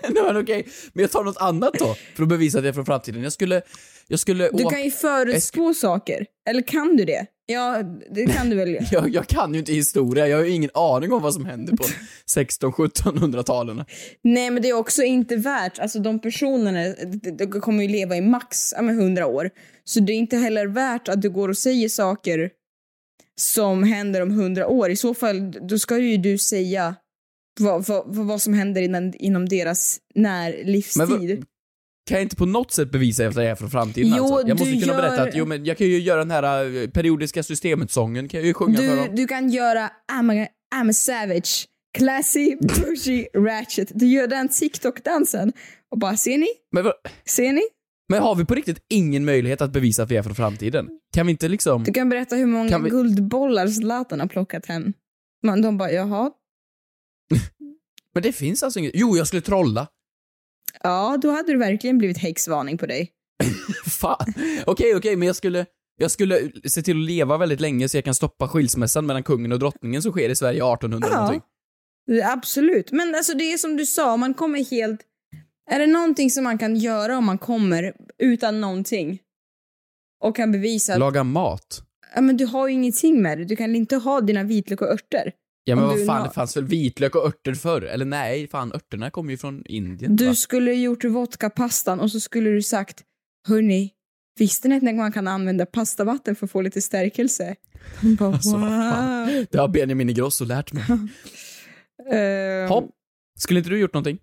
Nej 0.08 0.22
men 0.22 0.36
okej, 0.36 0.66
men 0.92 1.02
jag 1.02 1.10
tar 1.10 1.24
något 1.24 1.36
annat 1.36 1.74
då, 1.78 1.96
för 2.16 2.22
att 2.22 2.28
bevisa 2.28 2.58
att 2.58 2.64
jag 2.64 2.68
är 2.68 2.74
från 2.74 2.86
framtiden. 2.86 3.22
Jag 3.22 3.32
skulle, 3.32 3.62
jag 4.08 4.18
skulle 4.20 4.48
Du 4.48 4.64
åka- 4.64 4.70
kan 4.74 4.84
ju 4.84 4.90
förutspå 4.90 5.74
saker. 5.74 6.26
Eller 6.48 6.62
kan 6.62 6.96
du 6.96 7.04
det? 7.04 7.26
Ja, 7.46 7.82
det 8.10 8.26
kan 8.26 8.50
du 8.50 8.56
väl. 8.56 8.78
jag, 8.90 9.08
jag 9.14 9.26
kan 9.26 9.52
ju 9.52 9.58
inte 9.58 9.72
historia, 9.72 10.28
jag 10.28 10.36
har 10.36 10.44
ju 10.44 10.50
ingen 10.50 10.70
aning 10.74 11.12
om 11.12 11.22
vad 11.22 11.34
som 11.34 11.44
hände 11.44 11.76
på 11.76 11.84
16-1700-talen. 12.36 13.84
Nej, 14.24 14.50
men 14.50 14.62
det 14.62 14.68
är 14.68 14.72
också 14.72 15.02
inte 15.02 15.36
värt, 15.36 15.78
alltså 15.78 15.98
de 15.98 16.18
personerna 16.18 16.94
de, 17.38 17.46
kommer 17.46 17.82
ju 17.82 17.88
leva 17.88 18.16
i 18.16 18.20
max 18.20 18.74
men 18.76 18.88
100 19.00 19.26
år. 19.26 19.50
Så 19.84 20.00
det 20.00 20.12
är 20.12 20.16
inte 20.16 20.36
heller 20.36 20.66
värt 20.66 21.08
att 21.08 21.22
du 21.22 21.30
går 21.30 21.48
och 21.48 21.58
säger 21.58 21.88
saker 21.88 22.50
som 23.40 23.82
händer 23.82 24.20
om 24.20 24.30
100 24.30 24.66
år. 24.66 24.90
I 24.90 24.96
så 24.96 25.14
fall, 25.14 25.50
då 25.68 25.78
ska 25.78 25.98
ju 25.98 26.16
du 26.16 26.38
säga 26.38 26.94
vad, 27.60 27.86
vad, 27.86 28.04
vad 28.06 28.42
som 28.42 28.54
händer 28.54 28.82
inom, 28.82 29.12
inom 29.18 29.48
deras 29.48 29.98
närlivstid. 30.14 30.98
Men 31.08 31.08
vad- 31.08 31.44
Kan 32.06 32.14
jag 32.16 32.22
inte 32.22 32.36
på 32.36 32.46
något 32.46 32.72
sätt 32.72 32.90
bevisa 32.90 33.26
att 33.26 33.34
jag 33.36 33.44
är 33.44 33.54
från 33.54 33.70
framtiden 33.70 34.12
Jo, 34.16 34.24
alltså? 34.24 34.48
Jag 34.48 34.58
måste 34.58 34.72
kunna 34.74 34.86
gör- 34.86 34.96
berätta 35.02 35.22
att, 35.22 35.34
jo 35.34 35.46
men 35.46 35.64
jag 35.64 35.78
kan 35.78 35.86
ju 35.86 35.98
göra 35.98 36.18
den 36.18 36.30
här 36.30 36.76
eh, 36.82 36.88
periodiska 36.90 37.42
systemet-sången, 37.42 38.28
kan 38.28 38.40
jag 38.40 38.46
ju 38.46 38.54
sjunga 38.54 38.76
för 38.76 38.82
Du, 38.82 38.96
dem. 38.96 39.08
du 39.16 39.26
kan 39.26 39.50
göra 39.50 39.90
I'm 40.12 40.44
a, 40.44 40.48
I'm 40.74 40.90
a 40.90 40.92
savage, 40.92 41.66
classy, 41.98 42.56
pushy, 42.68 43.26
ratchet. 43.36 43.88
Du 43.94 44.06
gör 44.06 44.26
den 44.26 44.48
TikTok-dansen 44.48 45.52
och 45.90 45.98
bara 45.98 46.16
ser 46.16 46.38
ni? 46.38 46.46
Men, 46.72 46.84
vad- 46.84 46.94
Ser 47.26 47.52
ni? 47.52 47.62
men 48.08 48.22
har 48.22 48.34
vi 48.34 48.44
på 48.44 48.54
riktigt 48.54 48.78
ingen 48.90 49.24
möjlighet 49.24 49.60
att 49.60 49.72
bevisa 49.72 50.02
att 50.02 50.10
vi 50.10 50.16
är 50.16 50.22
från 50.22 50.34
framtiden? 50.34 50.88
Kan 51.14 51.26
vi 51.26 51.30
inte 51.32 51.48
liksom... 51.48 51.84
Du 51.84 51.92
kan 51.92 52.08
berätta 52.08 52.36
hur 52.36 52.46
många 52.46 52.78
vi- 52.78 52.90
guldbollar 52.90 53.66
Zlatan 53.68 54.20
har 54.20 54.26
plockat 54.26 54.66
hem. 54.66 54.92
Man, 55.46 55.62
de 55.62 55.78
bara, 55.78 55.90
jaha. 55.92 56.30
Men 58.14 58.22
det 58.22 58.32
finns 58.32 58.62
alltså 58.62 58.78
inget... 58.78 58.92
Jo, 58.94 59.16
jag 59.16 59.26
skulle 59.26 59.42
trolla. 59.42 59.88
Ja, 60.82 61.18
då 61.22 61.30
hade 61.30 61.52
det 61.52 61.58
verkligen 61.58 61.98
blivit 61.98 62.18
häxvarning 62.18 62.78
på 62.78 62.86
dig. 62.86 63.10
Fan. 63.86 64.34
Okej, 64.66 64.94
okej, 64.96 65.16
men 65.16 65.26
jag 65.26 65.36
skulle... 65.36 65.66
Jag 65.96 66.10
skulle 66.10 66.50
se 66.64 66.82
till 66.82 66.96
att 67.00 67.06
leva 67.06 67.36
väldigt 67.38 67.60
länge 67.60 67.88
så 67.88 67.96
jag 67.96 68.04
kan 68.04 68.14
stoppa 68.14 68.48
skilsmässan 68.48 69.06
mellan 69.06 69.22
kungen 69.22 69.52
och 69.52 69.58
drottningen 69.58 70.02
som 70.02 70.12
sker 70.12 70.28
i 70.30 70.36
Sverige 70.36 70.56
1800 70.72 71.08
Ja. 71.12 71.16
någonting. 71.16 71.42
Absolut. 72.24 72.92
Men 72.92 73.14
alltså 73.14 73.34
det 73.34 73.52
är 73.52 73.58
som 73.58 73.76
du 73.76 73.86
sa, 73.86 74.16
man 74.16 74.34
kommer 74.34 74.64
helt... 74.70 75.00
Är 75.70 75.78
det 75.78 75.86
någonting 75.86 76.30
som 76.30 76.44
man 76.44 76.58
kan 76.58 76.76
göra 76.76 77.18
om 77.18 77.24
man 77.24 77.38
kommer 77.38 77.92
utan 78.18 78.60
någonting? 78.60 79.18
Och 80.24 80.36
kan 80.36 80.52
bevisa 80.52 80.92
att 80.92 80.98
Laga 80.98 81.24
mat. 81.24 81.82
ja, 82.14 82.20
men 82.20 82.36
du 82.36 82.46
har 82.46 82.68
ju 82.68 82.74
ingenting 82.74 83.22
med 83.22 83.38
det. 83.38 83.44
Du 83.44 83.56
kan 83.56 83.76
inte 83.76 83.96
ha 83.96 84.20
dina 84.20 84.42
vitlök 84.42 84.82
och 84.82 84.88
örter. 84.88 85.32
Ja 85.64 85.76
men 85.76 85.84
vad 85.84 86.06
fan, 86.06 86.24
det 86.28 86.34
fanns 86.34 86.56
väl 86.56 86.64
vitlök 86.64 87.14
och 87.14 87.26
örter 87.26 87.54
förr? 87.54 87.82
Eller 87.82 88.04
nej, 88.04 88.48
fan 88.48 88.72
örterna 88.72 89.10
kommer 89.10 89.30
ju 89.30 89.36
från 89.36 89.62
Indien 89.66 90.16
Du 90.16 90.26
va? 90.26 90.34
skulle 90.34 90.72
gjort 90.74 91.04
vodkapastan 91.04 92.00
och 92.00 92.10
så 92.10 92.20
skulle 92.20 92.50
du 92.50 92.62
sagt 92.62 93.02
Hörni, 93.48 93.90
visste 94.38 94.68
ni 94.68 94.76
att 94.76 94.82
man 94.96 95.12
kan 95.12 95.28
använda 95.28 95.66
pastavatten 95.66 96.36
för 96.36 96.46
att 96.46 96.50
få 96.50 96.60
lite 96.60 96.82
stärkelse? 96.82 97.54
Bara, 98.18 98.32
Alltså, 98.34 98.52
vad 98.56 98.60
fan. 98.70 99.26
wow. 99.34 99.44
Det 99.50 99.58
har 99.58 99.68
Benjamin 99.68 100.08
Ingrosso 100.10 100.44
lärt 100.44 100.72
mig. 100.72 100.84
Ehm, 102.12 102.68
Hopp. 102.68 102.90
Skulle 103.38 103.60
inte 103.60 103.70
du 103.70 103.78
gjort 103.78 103.94
någonting? 103.94 104.18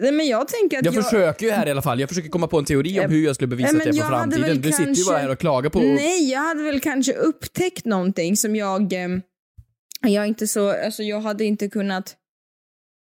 nej, 0.00 0.12
men 0.12 0.26
jag 0.26 0.48
tänker 0.48 0.78
att 0.78 0.84
Jag, 0.84 0.94
jag... 0.94 1.04
försöker 1.04 1.46
ju 1.46 1.52
här 1.52 1.66
i 1.66 1.70
alla 1.70 1.82
fall, 1.82 2.00
jag 2.00 2.08
försöker 2.08 2.28
komma 2.28 2.46
på 2.46 2.58
en 2.58 2.64
teori 2.64 3.00
om 3.00 3.10
hur 3.10 3.24
jag 3.24 3.34
skulle 3.34 3.46
bevisa 3.48 3.72
Nej, 3.72 3.88
att 3.88 3.96
jag 3.96 4.06
är 4.06 4.10
hade 4.10 4.36
framtiden. 4.36 4.60
Du 4.60 4.68
sitter 4.72 4.80
ju 4.82 4.86
kanske- 4.86 5.10
bara 5.12 5.18
här 5.18 5.30
och 5.30 5.38
klagar 5.38 5.70
på... 5.70 5.78
Nej, 5.80 6.30
jag 6.30 6.40
hade 6.40 6.62
väl 6.62 6.80
kanske 6.80 7.12
upptäckt 7.12 7.84
någonting 7.84 8.36
som 8.36 8.56
jag... 8.56 8.92
ehm, 8.92 9.22
jag 10.08 10.26
inte 10.26 10.46
så... 10.46 10.70
Alltså 10.84 11.02
jag 11.02 11.20
hade 11.20 11.44
inte 11.44 11.68
kunnat... 11.68 12.16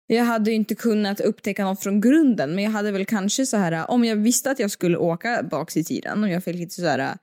Jag 0.07 0.25
hade 0.25 0.53
inte 0.53 0.75
kunnat 0.75 1.21
upptäcka 1.21 1.65
något 1.65 1.83
från 1.83 2.01
grunden, 2.01 2.55
men 2.55 2.65
jag 2.65 2.71
hade 2.71 2.93
väl 2.93 3.05
kanske 3.05 3.47
så 3.47 3.57
här 3.57 3.91
om 3.91 4.05
jag 4.05 4.17
visste 4.17 4.51
att 4.51 4.59
jag 4.59 4.71
skulle 4.71 4.97
åka 4.97 5.43
bak 5.43 5.77
i 5.77 5.85
tiden 5.85 6.25
och 6.25 6.31
jag 6.31 6.45
fick 6.45 6.57
lite 6.57 6.75
så 6.75 6.87
här 6.87 7.19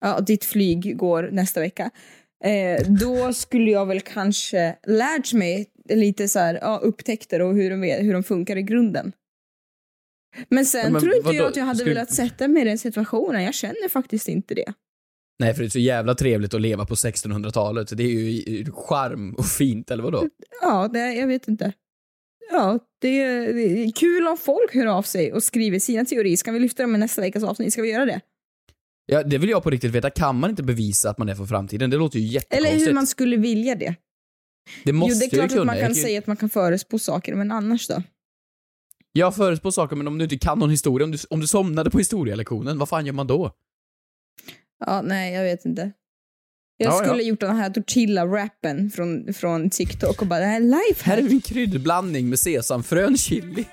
ja, 0.00 0.20
ditt 0.20 0.44
flyg 0.44 0.96
går 0.96 1.28
nästa 1.32 1.60
vecka. 1.60 1.90
Eh, 2.44 2.86
då 2.88 3.32
skulle 3.32 3.70
jag 3.70 3.86
väl 3.86 4.00
kanske 4.00 4.76
lärt 4.86 5.32
mig 5.32 5.66
lite 5.88 6.28
så 6.28 6.38
här, 6.38 6.58
ja, 6.62 6.80
upptäckter 6.82 7.42
och 7.42 7.54
hur 7.54 7.70
de, 7.70 7.82
hur 7.82 8.12
de 8.12 8.22
funkar 8.22 8.56
i 8.56 8.62
grunden. 8.62 9.12
Men 10.48 10.66
sen 10.66 10.80
Ja, 10.84 10.90
men 10.90 11.00
tror 11.00 11.16
inte 11.16 11.30
jag 11.30 11.46
att 11.46 11.56
jag 11.56 11.64
hade 11.64 11.78
Skulle- 11.78 11.94
velat 11.94 12.12
sätta 12.12 12.48
mig 12.48 12.62
i 12.62 12.64
den 12.64 12.78
situationen. 12.78 13.42
Jag 13.42 13.54
känner 13.54 13.88
faktiskt 13.88 14.28
inte 14.28 14.54
det. 14.54 14.72
Nej, 15.38 15.54
för 15.54 15.60
det 15.62 15.66
är 15.66 15.70
så 15.70 15.78
jävla 15.78 16.14
trevligt 16.14 16.54
att 16.54 16.60
leva 16.60 16.86
på 16.86 16.94
1600-talet. 16.94 17.96
Det 17.96 18.02
är 18.02 18.08
ju 18.08 18.64
charm 18.72 19.34
och 19.34 19.46
fint, 19.46 19.90
eller 19.90 20.02
vadå? 20.02 20.28
Ja, 20.62 20.88
det, 20.92 21.14
jag 21.14 21.26
vet 21.26 21.48
inte. 21.48 21.72
Ja, 22.52 22.78
det 23.00 23.08
är, 23.22 23.52
det 23.54 23.62
är 23.62 23.92
kul 23.92 24.26
om 24.26 24.36
folk 24.36 24.74
hör 24.74 24.86
av 24.86 25.02
sig 25.02 25.32
och 25.32 25.42
skriver 25.42 25.78
sina 25.78 26.04
teorier. 26.04 26.36
Ska 26.36 26.52
vi 26.52 26.58
lyfta 26.60 26.82
dem 26.82 26.94
i 26.94 26.98
nästa 26.98 27.20
veckas 27.20 27.42
avsnitt? 27.44 27.72
Ska 27.72 27.82
vi 27.82 27.90
göra 27.90 28.04
det? 28.06 28.20
Ja, 29.06 29.22
det 29.22 29.38
vill 29.38 29.50
jag 29.50 29.62
på 29.62 29.70
riktigt 29.70 29.90
veta. 29.90 30.10
Kan 30.10 30.38
man 30.40 30.50
inte 30.50 30.62
bevisa 30.62 31.10
att 31.10 31.18
man 31.18 31.28
är 31.28 31.34
från 31.34 31.48
framtiden? 31.48 31.90
Det 31.90 31.96
låter 31.96 32.18
ju 32.18 32.24
Eller 32.24 32.34
jättekonstigt. 32.34 32.88
hur 32.88 32.92
man 32.94 33.06
skulle 33.06 33.36
vilja 33.36 33.74
det. 33.74 33.94
Det 34.84 34.92
måste 34.92 35.14
jo, 35.14 35.18
det 35.20 35.26
är 35.26 35.30
klart 35.38 35.50
jag 35.52 35.60
att 35.60 35.66
man 35.66 35.76
Jag 35.76 35.84
kan 35.86 35.94
ju- 35.94 36.02
säga 36.02 36.18
att 36.18 36.26
man 36.26 36.36
kan 36.36 36.50
förespå 36.50 36.98
saker, 36.98 37.34
men 37.34 37.52
annars 37.52 37.88
då? 37.88 38.02
Jag 39.12 39.36
förespår 39.36 39.70
saker, 39.70 39.96
men 39.96 40.08
om 40.08 40.18
du 40.18 40.24
inte 40.24 40.38
kan 40.38 40.58
någon 40.58 40.70
historia, 40.70 41.04
om 41.04 41.10
du, 41.10 41.18
om 41.30 41.40
du 41.40 41.46
somnade 41.46 41.90
på 41.90 41.98
historielektionen, 41.98 42.78
vad 42.78 42.88
fan 42.88 43.06
gör 43.06 43.12
man 43.12 43.26
då? 43.26 43.50
Ja, 44.86 45.02
nej, 45.02 45.34
jag 45.34 45.42
vet 45.42 45.64
inte. 45.64 45.92
Jag 46.76 46.92
Ja, 46.92 46.98
ja. 47.02 47.04
skulle 47.08 47.22
gjort 47.22 47.40
den 47.40 47.56
här 47.56 47.70
tortilla-rappen 47.70 48.90
från, 48.90 49.34
från 49.34 49.70
TikTok 49.70 50.22
och 50.22 50.26
bara, 50.28 50.40
det 50.40 50.46
här 50.46 50.56
är 50.56 50.60
life 50.60 51.04
Här 51.04 51.18
är 51.18 51.22
min 51.22 51.40
kryddblandning 51.40 52.28
med 52.28 52.38
sesamfrön, 52.38 53.16
chili. 53.16 53.64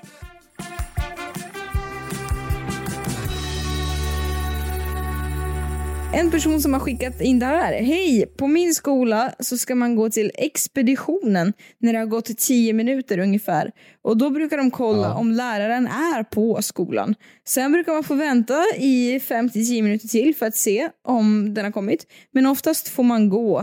En 6.14 6.30
person 6.30 6.62
som 6.62 6.72
har 6.72 6.80
skickat 6.80 7.20
in 7.20 7.38
det 7.38 7.46
här. 7.46 7.72
Hej! 7.72 8.26
På 8.36 8.46
min 8.46 8.74
skola 8.74 9.34
så 9.40 9.58
ska 9.58 9.74
man 9.74 9.96
gå 9.96 10.10
till 10.10 10.30
expeditionen 10.34 11.52
när 11.78 11.92
det 11.92 11.98
har 11.98 12.06
gått 12.06 12.38
10 12.38 12.72
minuter 12.72 13.18
ungefär. 13.18 13.72
Och 14.02 14.16
då 14.16 14.30
brukar 14.30 14.56
de 14.56 14.70
kolla 14.70 15.02
Ja. 15.02 15.14
om 15.14 15.30
läraren 15.32 15.86
är 15.86 16.22
på 16.22 16.62
skolan. 16.62 17.14
Sen 17.48 17.72
brukar 17.72 17.92
man 17.92 18.04
få 18.04 18.14
vänta 18.14 18.62
i 18.76 19.18
5-10 19.18 19.82
minuter 19.82 20.08
till 20.08 20.34
för 20.36 20.46
att 20.46 20.56
se 20.56 20.88
om 21.08 21.54
den 21.54 21.64
har 21.64 21.72
kommit. 21.72 22.06
Men 22.32 22.46
oftast 22.46 22.88
får 22.88 23.02
man 23.02 23.28
gå 23.28 23.58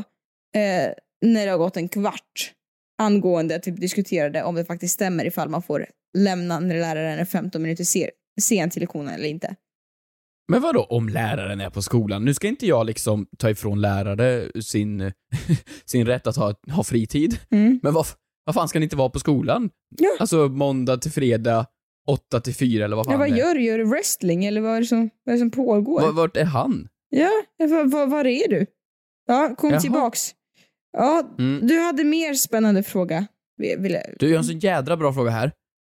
eh, 0.56 0.92
när 1.26 1.46
det 1.46 1.52
har 1.52 1.58
gått 1.58 1.78
en 1.78 1.90
kvart 1.90 2.52
angående 3.02 3.56
att 3.56 3.64
typ 3.64 3.82
diskuterade 3.82 4.44
om 4.44 4.56
det 4.56 4.66
faktiskt 4.66 4.94
stämmer 4.94 5.26
ifall 5.26 5.50
man 5.50 5.62
får 5.64 5.86
lämna 6.18 6.60
när 6.60 6.80
läraren 6.80 7.20
är 7.20 7.26
15 7.26 7.62
minuter 7.62 7.84
se- 7.84 8.10
sen 8.42 8.70
till 8.70 8.82
lektionen 8.82 9.14
eller 9.14 9.28
inte. 9.30 9.56
Men 10.52 10.62
vadå 10.62 10.84
om 10.84 11.10
läraren 11.10 11.62
är 11.62 11.70
på 11.70 11.82
skolan? 11.82 12.26
Nu 12.26 12.34
ska 12.34 12.48
inte 12.48 12.68
jag 12.68 12.86
liksom 12.86 13.28
ta 13.38 13.50
ifrån 13.50 13.82
lärare 13.82 14.62
sin, 14.62 15.12
sin 15.86 16.06
rätt 16.06 16.28
att 16.28 16.36
ha, 16.36 16.54
ha 16.72 16.84
fritid. 16.84 17.38
Mm. 17.52 17.80
Men 17.84 17.94
vad, 17.94 18.06
vad 18.46 18.56
fan 18.56 18.68
ska 18.68 18.80
ni 18.80 18.84
inte 18.84 18.96
vara 18.96 19.10
på 19.10 19.20
skolan? 19.20 19.70
Alltså 20.20 20.36
måndag 20.48 20.98
till 20.98 21.12
fredag, 21.12 21.66
8 22.08 22.42
till 22.42 22.56
4 22.56 22.86
eller 22.86 22.96
vad 22.96 23.06
fan 23.06 23.12
Ja, 23.14 23.18
vad 23.20 23.28
det 23.30 23.34
är. 23.34 23.38
gör 23.38 23.54
du? 23.56 23.64
Gör 23.64 23.78
du 23.78 23.84
wrestling 23.86 24.46
eller 24.46 24.62
vad 24.62 24.76
är 24.76 24.80
det 24.80 24.86
som, 24.86 25.10
vad 25.26 25.34
är 25.34 25.38
det 25.38 25.40
som 25.40 25.52
pågår? 25.52 26.02
Va- 26.02 26.12
Vart 26.12 26.38
är 26.38 26.46
han? 26.46 26.88
Ja, 27.10 27.30
var, 27.58 27.86
var, 27.86 28.08
var 28.08 28.26
är 28.28 28.48
du? 28.50 28.66
Ja, 29.28 29.56
kom 29.58 29.70
Jaha. 29.70 29.80
tillbaks. 29.80 30.32
Ja, 30.98 31.24
Mm. 31.40 31.68
du 31.68 31.80
hade 31.80 32.04
mer 32.04 32.34
spännande 32.34 32.84
fråga. 32.84 33.28
Vill 33.78 33.92
jag... 33.92 34.02
Du, 34.20 34.26
jag 34.26 34.34
har 34.34 34.38
en 34.38 34.44
så 34.44 34.54
jädra 34.54 34.98
bra 34.98 35.14
fråga 35.14 35.32
här. 35.32 35.52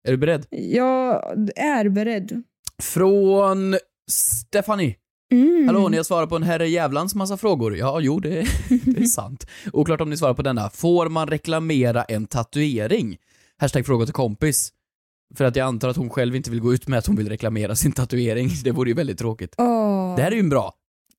Är 0.07 0.11
du 0.11 0.17
beredd? 0.17 0.45
Jag 0.49 1.23
är 1.55 1.89
beredd. 1.89 2.43
Från 2.83 3.75
Stephanie. 4.11 4.95
Mm. 5.31 5.67
Hallå, 5.67 5.89
ni 5.89 5.97
har 5.97 6.03
svarat 6.03 6.29
på 6.29 6.35
en 6.35 6.43
herre 6.43 6.67
jävlans 6.67 7.15
massa 7.15 7.37
frågor. 7.37 7.77
Ja, 7.77 7.99
jo, 7.99 8.19
det 8.19 8.39
är, 8.39 8.47
det 8.95 9.01
är 9.01 9.05
sant. 9.05 9.47
Oklart 9.73 10.01
om 10.01 10.09
ni 10.09 10.17
svarar 10.17 10.33
på 10.33 10.41
denna. 10.41 10.69
Får 10.69 11.09
man 11.09 11.27
reklamera 11.27 12.03
en 12.03 12.25
tatuering? 12.25 13.17
Hashtag 13.57 13.85
fråga 13.85 14.05
till 14.05 14.13
kompis. 14.13 14.71
För 15.35 15.45
att 15.45 15.55
jag 15.55 15.67
antar 15.67 15.89
att 15.89 15.97
hon 15.97 16.09
själv 16.09 16.35
inte 16.35 16.51
vill 16.51 16.59
gå 16.59 16.73
ut 16.73 16.87
med 16.87 16.99
att 16.99 17.07
hon 17.07 17.15
vill 17.15 17.29
reklamera 17.29 17.75
sin 17.75 17.91
tatuering. 17.91 18.49
Det 18.63 18.71
vore 18.71 18.89
ju 18.89 18.95
väldigt 18.95 19.17
tråkigt. 19.17 19.55
Åh. 19.57 20.15
Det 20.15 20.21
här 20.21 20.31
är 20.31 20.35
ju 20.35 20.39
en 20.39 20.49
bra. 20.49 20.73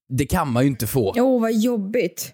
Det 0.08 0.26
kan 0.26 0.52
man 0.52 0.62
ju 0.62 0.68
inte 0.68 0.86
få. 0.86 1.14
Åh, 1.16 1.40
vad 1.40 1.52
jobbigt. 1.52 2.32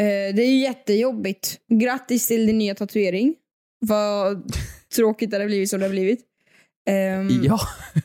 Eh, 0.00 0.34
det 0.34 0.42
är 0.42 0.48
ju 0.48 0.58
jättejobbigt. 0.58 1.56
Grattis 1.68 2.26
till 2.26 2.46
din 2.46 2.58
nya 2.58 2.74
tatuering. 2.74 3.34
Vad 3.80 4.52
tråkigt 4.96 5.30
det 5.30 5.38
har 5.38 5.46
blivit 5.46 5.70
som 5.70 5.80
det 5.80 5.86
har 5.86 5.90
blivit. 5.90 6.20
Ehm, 6.86 7.28
Ja. 7.42 7.60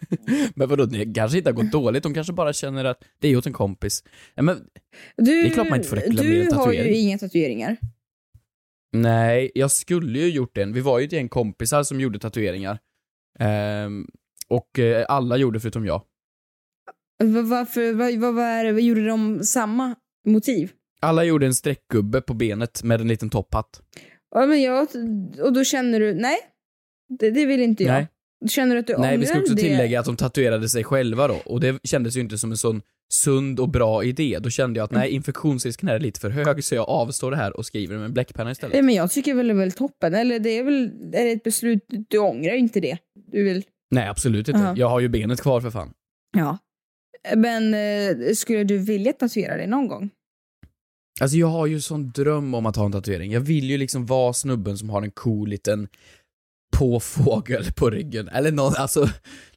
men 0.55 0.69
vadå, 0.69 0.85
det 0.85 1.13
kanske 1.15 1.37
inte 1.37 1.49
har 1.49 1.55
gått 1.55 1.71
dåligt, 1.71 2.03
de 2.03 2.13
kanske 2.13 2.33
bara 2.33 2.53
känner 2.53 2.85
att 2.85 3.03
det 3.19 3.27
är 3.27 3.37
åt 3.37 3.45
en 3.45 3.53
kompis. 3.53 4.03
Ja, 4.35 4.43
men, 4.43 4.57
Du, 5.17 5.23
Det 5.41 5.47
är 5.47 5.49
klart 5.49 5.69
man 5.69 5.77
inte 5.77 5.89
får 5.89 5.95
reklamera 5.95 6.45
Du 6.49 6.55
har 6.55 6.73
ju 6.73 6.95
inga 6.95 7.17
tatueringar. 7.17 7.77
nej, 8.93 9.51
jag 9.55 9.71
skulle 9.71 10.19
ju 10.19 10.29
gjort 10.29 10.57
en. 10.57 10.73
Vi 10.73 10.81
var 10.81 10.99
ju 10.99 11.05
ett 11.05 11.11
gäng 11.11 11.29
kompisar 11.29 11.83
som 11.83 11.99
gjorde 12.01 12.19
tatueringar. 12.19 12.79
Ehm, 13.39 14.07
och 14.47 14.79
eh, 14.79 15.05
alla 15.09 15.37
gjorde 15.37 15.59
förutom 15.59 15.85
jag. 15.85 16.01
Va- 17.23 17.41
Varför, 17.41 17.93
vad, 17.93 18.13
vad, 18.19 18.35
vad, 18.35 18.73
vad 18.73 18.81
gjorde 18.81 19.07
de 19.07 19.43
samma 19.43 19.95
motiv? 20.27 20.71
Alla 21.01 21.23
gjorde 21.23 21.45
en 21.45 21.53
streckgubbe 21.53 22.21
på 22.21 22.33
benet 22.33 22.83
med 22.83 23.01
en 23.01 23.07
liten 23.07 23.29
topphatt. 23.29 23.81
Ja, 24.35 24.45
men 24.45 24.61
jag, 24.61 24.87
och 25.41 25.53
då 25.53 25.63
känner 25.63 25.99
du, 25.99 26.13
nej, 26.13 26.37
det, 27.19 27.31
det 27.31 27.45
vill 27.45 27.61
inte 27.61 27.83
jag. 27.83 27.91
Nej. 27.93 28.07
Känner 28.47 28.75
du 28.75 28.79
att 28.79 28.87
du 28.87 28.97
Nej, 28.97 29.17
vi 29.17 29.25
ska 29.25 29.39
också 29.39 29.53
det? 29.53 29.61
tillägga 29.61 29.99
att 29.99 30.05
de 30.05 30.15
tatuerade 30.15 30.69
sig 30.69 30.83
själva 30.83 31.27
då, 31.27 31.41
och 31.45 31.59
det 31.59 31.79
kändes 31.83 32.17
ju 32.17 32.21
inte 32.21 32.37
som 32.37 32.51
en 32.51 32.57
sån 32.57 32.81
sund 33.13 33.59
och 33.59 33.69
bra 33.69 34.03
idé. 34.03 34.37
Då 34.41 34.49
kände 34.49 34.77
jag 34.79 34.83
att 34.85 34.91
nej, 34.91 35.09
infektionsrisken 35.11 35.89
här 35.89 35.95
är 35.95 35.99
lite 35.99 36.19
för 36.19 36.29
hög, 36.29 36.63
så 36.63 36.75
jag 36.75 36.89
avstår 36.89 37.31
det 37.31 37.37
här 37.37 37.57
och 37.57 37.65
skriver 37.65 37.95
med 37.97 38.05
en 38.05 38.13
bläckpenna 38.13 38.51
istället. 38.51 38.73
Nej, 38.73 38.81
men 38.81 38.95
jag 38.95 39.11
tycker 39.11 39.33
väl 39.33 39.47
det 39.47 39.53
är 39.53 39.57
väl 39.57 39.71
toppen. 39.71 40.13
Eller 40.13 40.39
det 40.39 40.49
är 40.49 40.63
väl 40.63 40.91
är 41.13 41.25
det 41.25 41.31
ett 41.31 41.43
beslut, 41.43 41.85
du 42.09 42.17
ångrar 42.17 42.53
inte 42.55 42.79
det. 42.79 42.97
Du 43.31 43.43
vill, 43.43 43.63
Nej, 43.91 44.07
absolut 44.07 44.47
inte. 44.47 44.59
Aha. 44.61 44.73
Jag 44.77 44.89
har 44.89 44.99
ju 44.99 45.09
benet 45.09 45.41
kvar 45.41 45.61
för 45.61 45.69
fan. 45.69 45.93
ja. 46.37 46.57
Men 47.35 47.73
eh, 47.73 48.33
skulle 48.33 48.63
du 48.63 48.77
vilja 48.77 49.13
tatuera 49.13 49.57
dig 49.57 49.67
någon 49.67 49.87
gång? 49.87 50.09
Alltså 51.21 51.37
jag 51.37 51.47
har 51.47 51.65
ju 51.67 51.81
sån 51.81 52.11
dröm 52.11 52.53
om 52.53 52.65
att 52.65 52.75
ha 52.75 52.85
en 52.85 52.91
tatuering. 52.91 53.31
Jag 53.31 53.41
vill 53.41 53.69
ju 53.69 53.77
liksom 53.77 54.05
vara 54.05 54.33
snubben 54.33 54.77
som 54.77 54.89
har 54.89 55.01
en 55.01 55.11
cool 55.11 55.49
liten 55.49 55.87
påfågel 56.77 57.71
på 57.75 57.89
ryggen. 57.89 58.27
Eller 58.27 58.51
något, 58.51 58.77
alltså, 58.77 59.09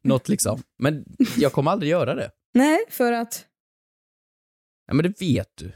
något 0.02 0.28
liksom. 0.28 0.62
Men 0.78 1.04
jag 1.36 1.52
kommer 1.52 1.70
aldrig 1.70 1.90
göra 1.90 2.14
det. 2.14 2.30
Nej, 2.54 2.78
för 2.90 3.12
att... 3.12 3.46
Ja 4.86 4.94
men 4.94 5.02
det 5.02 5.20
vet 5.20 5.48
du. 5.54 5.72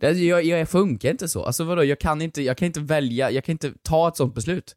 Jag, 0.00 0.44
jag 0.44 0.68
funkar 0.68 1.10
inte 1.10 1.28
så. 1.28 1.44
Alltså 1.44 1.64
vadå, 1.64 1.84
jag 1.84 2.00
kan 2.00 2.22
inte, 2.22 2.42
jag 2.42 2.56
kan 2.56 2.66
inte 2.66 2.80
välja, 2.80 3.30
jag 3.30 3.44
kan 3.44 3.52
inte 3.52 3.72
ta 3.82 4.08
ett 4.08 4.16
sånt 4.16 4.34
beslut. 4.34 4.76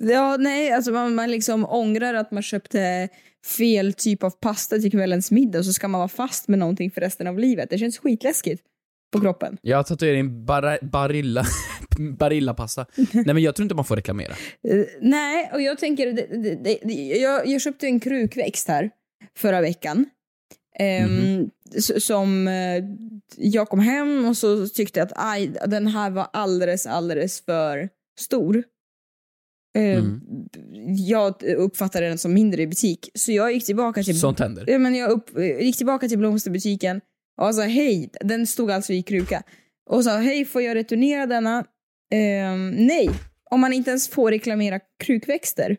Ja, 0.00 0.36
nej, 0.36 0.72
alltså 0.72 0.92
man, 0.92 1.14
man 1.14 1.30
liksom 1.30 1.66
ångrar 1.66 2.14
att 2.14 2.30
man 2.30 2.42
köpte 2.42 3.08
fel 3.58 3.92
typ 3.92 4.22
av 4.22 4.30
pasta 4.30 4.78
till 4.78 4.90
kvällens 4.90 5.30
middag 5.30 5.58
och 5.58 5.64
så 5.64 5.72
ska 5.72 5.88
man 5.88 5.98
vara 5.98 6.08
fast 6.08 6.48
med 6.48 6.58
någonting 6.58 6.90
för 6.90 7.00
resten 7.00 7.26
av 7.26 7.38
livet. 7.38 7.70
Det 7.70 7.78
känns 7.78 7.98
skitläskigt 7.98 8.62
på 9.12 9.20
kroppen. 9.20 9.56
Jag 9.62 9.76
har 9.76 9.82
tatuering 9.84 10.44
bara, 10.44 10.78
Barilla, 10.82 11.44
Barilla-pasta. 12.18 12.86
Nej 13.12 13.24
men 13.34 13.38
jag 13.42 13.54
tror 13.56 13.64
inte 13.64 13.74
man 13.74 13.84
får 13.84 13.96
reklamera. 13.96 14.32
Eh, 14.68 14.84
nej, 15.00 15.50
och 15.54 15.62
jag 15.62 15.78
tänker, 15.78 16.12
det, 16.12 16.26
det, 16.62 16.78
det, 16.84 16.94
jag, 16.94 17.46
jag 17.46 17.60
köpte 17.60 17.86
en 17.86 18.00
krukväxt 18.00 18.68
här 18.68 18.90
förra 19.36 19.60
veckan. 19.60 20.04
Ehm, 20.78 21.10
Mhm. 21.34 21.50
s- 21.74 22.04
Som 22.06 22.48
eh, 22.48 22.84
jag 23.36 23.68
kom 23.68 23.80
hem 23.80 24.24
och 24.24 24.36
så 24.36 24.66
tyckte 24.68 25.02
att 25.02 25.12
aj, 25.16 25.50
den 25.66 25.86
här 25.86 26.10
var 26.10 26.28
alldeles, 26.32 26.86
alldeles 26.86 27.40
för 27.44 27.88
stor. 28.20 28.56
Eh, 29.76 29.98
Mm. 29.98 30.20
Jag 31.08 31.42
uppfattade 31.42 32.08
den 32.08 32.18
som 32.18 32.34
mindre 32.34 32.62
i 32.62 32.66
butik, 32.66 33.10
så 33.14 33.32
jag 33.32 33.52
gick 33.52 33.66
tillbaka 33.66 34.02
till... 34.02 34.20
Sånt 34.20 34.40
händer. 34.40 34.64
Ja, 34.68 34.78
men 34.78 34.94
jag 34.94 35.10
upp, 35.10 35.38
gick 35.60 35.76
tillbaka 35.76 36.08
till 36.08 36.18
blomsterbutiken 36.18 37.00
och 37.48 37.54
sa 37.54 37.62
hej, 37.62 38.10
den 38.20 38.46
stod 38.46 38.70
alltså 38.70 38.92
i 38.92 39.02
kruka. 39.02 39.42
Och 39.90 40.04
sa 40.04 40.16
hej, 40.16 40.44
får 40.44 40.62
jag 40.62 40.74
returnera 40.74 41.26
denna? 41.26 41.64
Ehm, 42.12 42.70
nej, 42.70 43.10
om 43.50 43.60
man 43.60 43.72
inte 43.72 43.90
ens 43.90 44.08
får 44.08 44.30
reklamera 44.30 44.80
krukväxter, 45.04 45.76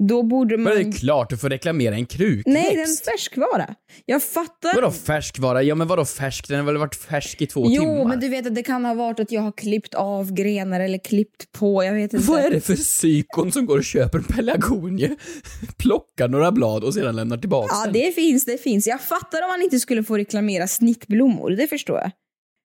då 0.00 0.22
borde 0.22 0.56
Men 0.56 0.64
man... 0.64 0.74
det 0.74 0.80
är 0.80 0.92
klart 0.92 1.30
du 1.30 1.36
får 1.36 1.48
reklamera 1.50 1.94
en 1.94 2.06
krukväxt. 2.06 2.46
Nej, 2.46 2.74
det 2.74 2.80
är 2.80 2.88
en 2.88 2.96
färskvara. 2.96 3.74
Jag 4.06 4.22
fattar. 4.22 4.74
Vadå 4.74 4.90
färskvara? 4.90 5.62
Ja 5.62 5.74
men 5.74 5.88
vadå 5.88 6.04
färsk? 6.04 6.48
Den 6.48 6.58
har 6.58 6.64
väl 6.66 6.76
varit 6.76 6.96
färsk 6.96 7.42
i 7.42 7.46
två 7.46 7.64
jo, 7.68 7.82
timmar? 7.82 8.04
men 8.04 8.20
du 8.20 8.28
vet 8.28 8.46
att 8.46 8.54
det 8.54 8.62
kan 8.62 8.84
ha 8.84 8.94
varit 8.94 9.20
att 9.20 9.32
jag 9.32 9.42
har 9.42 9.52
klippt 9.52 9.94
av 9.94 10.32
grenar 10.32 10.80
eller 10.80 10.98
klippt 10.98 11.52
på, 11.52 11.84
jag 11.84 11.92
vet 11.92 12.12
inte. 12.12 12.26
Vad 12.26 12.40
är 12.40 12.50
det 12.50 12.60
för 12.60 12.76
psykon 12.76 13.52
som 13.52 13.66
går 13.66 13.78
och 13.78 13.84
köper 13.84 14.18
en 14.18 14.24
pelargonie, 14.24 15.16
plockar 15.78 16.28
några 16.28 16.52
blad 16.52 16.84
och 16.84 16.94
sedan 16.94 17.16
lämnar 17.16 17.36
tillbaka 17.38 17.74
Ja, 17.84 17.90
det 17.92 18.14
finns, 18.14 18.44
det 18.44 18.58
finns. 18.62 18.86
Jag 18.86 19.00
fattar 19.00 19.42
om 19.42 19.48
man 19.48 19.62
inte 19.62 19.78
skulle 19.80 20.04
få 20.04 20.18
reklamera 20.18 20.66
snittblommor, 20.66 21.50
det 21.50 21.66
förstår 21.66 21.98
jag. 21.98 22.10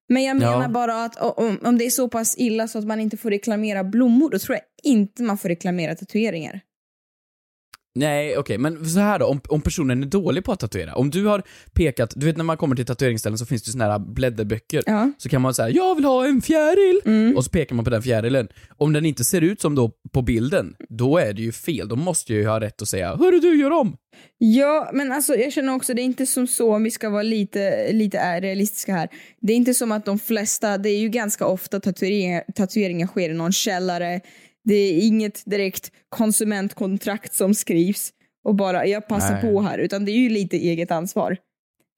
Men 0.09 0.23
jag 0.23 0.41
Ja. 0.41 0.51
menar 0.51 0.69
bara 0.69 1.03
att 1.03 1.15
om, 1.37 1.59
om 1.63 1.77
det 1.77 1.85
är 1.85 1.89
så 1.89 2.09
pass 2.09 2.35
illa 2.37 2.67
så 2.67 2.79
att 2.79 2.85
man 2.87 2.99
inte 2.99 3.17
får 3.17 3.29
reklamera 3.29 3.83
blommor, 3.83 4.29
då 4.29 4.39
tror 4.39 4.55
jag 4.55 4.91
inte 4.91 5.23
man 5.23 5.37
får 5.37 5.49
reklamera 5.49 5.95
tatueringar. 5.95 6.61
Nej, 7.95 8.37
okej, 8.37 8.57
men 8.57 8.85
så 8.89 8.99
här 8.99 9.19
då, 9.19 9.25
om, 9.25 9.41
om 9.49 9.61
personen 9.61 10.03
är 10.03 10.07
dålig 10.07 10.43
på 10.43 10.51
att 10.51 10.59
tatuera. 10.59 10.95
Om 10.95 11.09
du 11.09 11.25
har 11.25 11.43
pekat, 11.73 12.13
du 12.15 12.25
vet 12.25 12.37
när 12.37 12.43
man 12.43 12.57
kommer 12.57 12.75
till 12.75 12.85
tatueringsställen 12.85 13.37
så 13.37 13.45
finns 13.45 13.63
det 13.63 13.71
såna 13.71 13.91
här 13.91 13.99
blädderböcker. 13.99 14.83
Ja. 14.85 15.11
Så 15.17 15.29
kan 15.29 15.41
man 15.41 15.53
säga 15.53 15.69
jag 15.69 15.95
vill 15.95 16.05
ha 16.05 16.25
en 16.25 16.41
fjäril! 16.41 17.35
Och 17.37 17.45
så 17.45 17.49
pekar 17.49 17.75
man 17.75 17.85
på 17.85 17.91
den 17.91 18.01
fjärilen. 18.01 18.47
Om 18.77 18.93
den 18.93 19.05
inte 19.05 19.23
ser 19.23 19.41
ut 19.41 19.61
som 19.61 19.75
då 19.75 19.91
på 20.11 20.21
bilden, 20.21 20.75
då 20.89 21.17
är 21.17 21.33
det 21.33 21.41
ju 21.41 21.51
fel. 21.51 21.87
Då 21.87 21.95
måste 21.95 22.33
jag 22.33 22.41
ju 22.41 22.47
ha 22.47 22.59
rätt 22.59 22.81
att 22.81 22.87
säga 22.87 23.15
hörru 23.15 23.39
du, 23.39 23.61
gör 23.61 23.71
om! 23.71 23.97
Ja, 24.37 24.89
men 24.93 25.11
alltså 25.11 25.35
jag 25.35 25.53
känner 25.53 25.75
också, 25.75 25.93
det 25.93 26.01
är 26.01 26.03
inte 26.03 26.25
som 26.25 26.47
så, 26.47 26.75
om 26.75 26.83
vi 26.83 26.91
ska 26.91 27.09
vara 27.09 27.23
lite, 27.23 27.93
lite 27.93 28.39
realistiska 28.41 28.93
här. 28.93 29.09
Det 29.41 29.53
är 29.53 29.57
inte 29.57 29.73
som 29.73 29.91
att 29.91 30.05
de 30.05 30.19
flesta, 30.19 30.77
det 30.77 30.89
är 30.89 30.99
ju 30.99 31.09
ganska 31.09 31.45
ofta 31.45 31.79
tatueringar, 31.79 32.43
tatueringar 32.55 33.07
sker 33.07 33.29
i 33.29 33.33
någon 33.33 33.51
källare. 33.51 34.21
Det 34.63 34.73
är 34.73 35.07
inget 35.07 35.43
direkt 35.45 35.91
konsumentkontrakt 36.09 37.33
som 37.33 37.53
skrivs 37.53 38.11
och 38.43 38.55
bara 38.55 38.85
jag 38.87 39.07
passar 39.07 39.33
Nej. 39.33 39.41
på 39.41 39.61
här, 39.61 39.77
utan 39.77 40.05
det 40.05 40.11
är 40.11 40.17
ju 40.17 40.29
lite 40.29 40.57
eget 40.57 40.91
ansvar. 40.91 41.37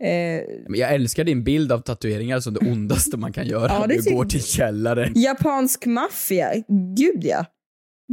Eh, 0.04 0.44
Men 0.70 0.80
jag 0.80 0.94
älskar 0.94 1.24
din 1.24 1.44
bild 1.44 1.72
av 1.72 1.80
tatueringar 1.80 2.40
som 2.40 2.54
det 2.54 2.72
ondaste 2.72 3.18
man 3.18 3.34
kan 3.34 3.48
göra. 3.48 3.68
Ja, 3.74 3.88
det 3.88 4.06
du 4.10 4.16
går 4.16 4.26
till 4.26 4.44
källare. 4.44 5.12
japansk 5.16 5.86
maffia, 5.86 6.54
gud 6.98 7.24
ja. 7.24 7.46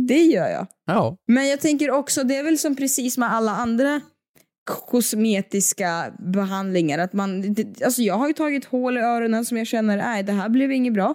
Det 0.09 0.23
gör 0.23 0.49
jag. 0.49 0.67
Ja. 0.87 1.17
Men 1.29 1.49
jag 1.49 1.61
tänker 1.61 1.91
också, 1.91 2.25
det 2.25 2.37
är 2.37 2.43
väl 2.43 2.59
som 2.59 2.77
precis 2.77 3.19
med 3.19 3.33
alla 3.33 3.51
andra 3.53 4.01
kosmetiska 4.65 6.13
behandlingar. 6.19 6.99
Att 6.99 7.13
man, 7.13 7.55
det, 7.55 7.83
alltså 7.83 8.03
jag 8.03 8.15
har 8.15 8.29
ju 8.29 8.33
tagit 8.35 8.65
hål 8.65 8.97
i 8.99 9.01
öronen 9.01 9.45
som 9.45 9.57
jag 9.57 9.67
känner, 9.67 9.97
nej 9.97 10.23
det 10.23 10.33
här 10.33 10.49
blev 10.49 10.73
inget 10.73 10.95
bra. 10.95 11.15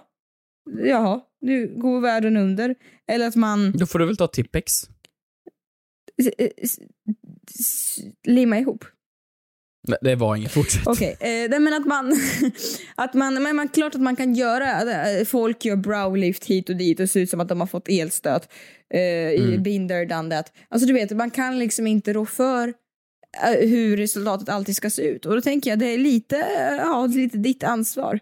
Jaha, 0.84 1.20
nu 1.40 1.74
går 1.76 2.00
världen 2.00 2.36
under. 2.36 2.74
Eller 3.08 3.26
att 3.28 3.36
man 3.36 3.72
Då 3.72 3.86
får 3.86 3.98
du 3.98 4.06
väl 4.06 4.16
ta 4.16 4.26
Tippex. 4.26 4.72
s- 7.60 7.98
limma 8.26 8.58
ihop. 8.58 8.84
Nej, 9.88 9.98
det 10.02 10.14
var 10.14 10.36
inget, 10.36 10.52
fortsätt. 10.52 10.86
Okej, 10.86 11.16
eh, 11.20 11.50
nej, 11.50 11.58
men 11.60 11.74
att 11.74 11.86
man, 11.86 12.12
att 12.94 13.14
man, 13.14 13.42
men 13.42 13.56
man, 13.56 13.68
klart 13.68 13.94
att 13.94 14.00
man 14.00 14.16
kan 14.16 14.34
göra, 14.34 15.00
eh, 15.10 15.24
folk 15.24 15.64
gör 15.64 15.76
browlift 15.76 16.44
hit 16.44 16.68
och 16.68 16.76
dit 16.76 17.00
och 17.00 17.10
ser 17.10 17.20
ut 17.20 17.30
som 17.30 17.40
att 17.40 17.48
de 17.48 17.60
har 17.60 17.66
fått 17.66 17.88
elstöt. 17.88 18.48
Eh, 18.94 19.00
Mm. 19.40 19.62
Binder, 19.62 20.06
done 20.06 20.36
that. 20.36 20.52
Alltså 20.68 20.86
du 20.86 20.92
vet, 20.92 21.10
man 21.16 21.30
kan 21.30 21.58
liksom 21.58 21.86
inte 21.86 22.12
rå 22.12 22.26
för 22.26 22.68
eh, 23.44 23.68
hur 23.68 23.96
resultatet 23.96 24.48
alltid 24.48 24.76
ska 24.76 24.90
se 24.90 25.02
ut. 25.02 25.26
Och 25.26 25.34
då 25.34 25.40
tänker 25.40 25.70
jag, 25.70 25.78
det 25.78 25.86
är 25.86 25.98
lite, 25.98 26.36
eh, 26.38 26.76
ja, 26.76 27.06
lite 27.06 27.38
ditt 27.38 27.64
ansvar. 27.64 28.20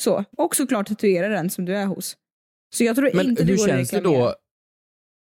Så. 0.00 0.24
Och 0.36 0.56
såklart 0.56 0.88
tatueraren 0.88 1.50
som 1.50 1.64
du 1.64 1.76
är 1.76 1.86
hos. 1.86 2.16
Så 2.74 2.84
jag 2.84 2.96
tror 2.96 3.10
Men 3.14 3.26
inte 3.28 3.44
det 3.44 3.52
hur 3.52 3.58
går 3.58 3.66
känns 3.66 3.90
det 3.90 4.00
då 4.00 4.34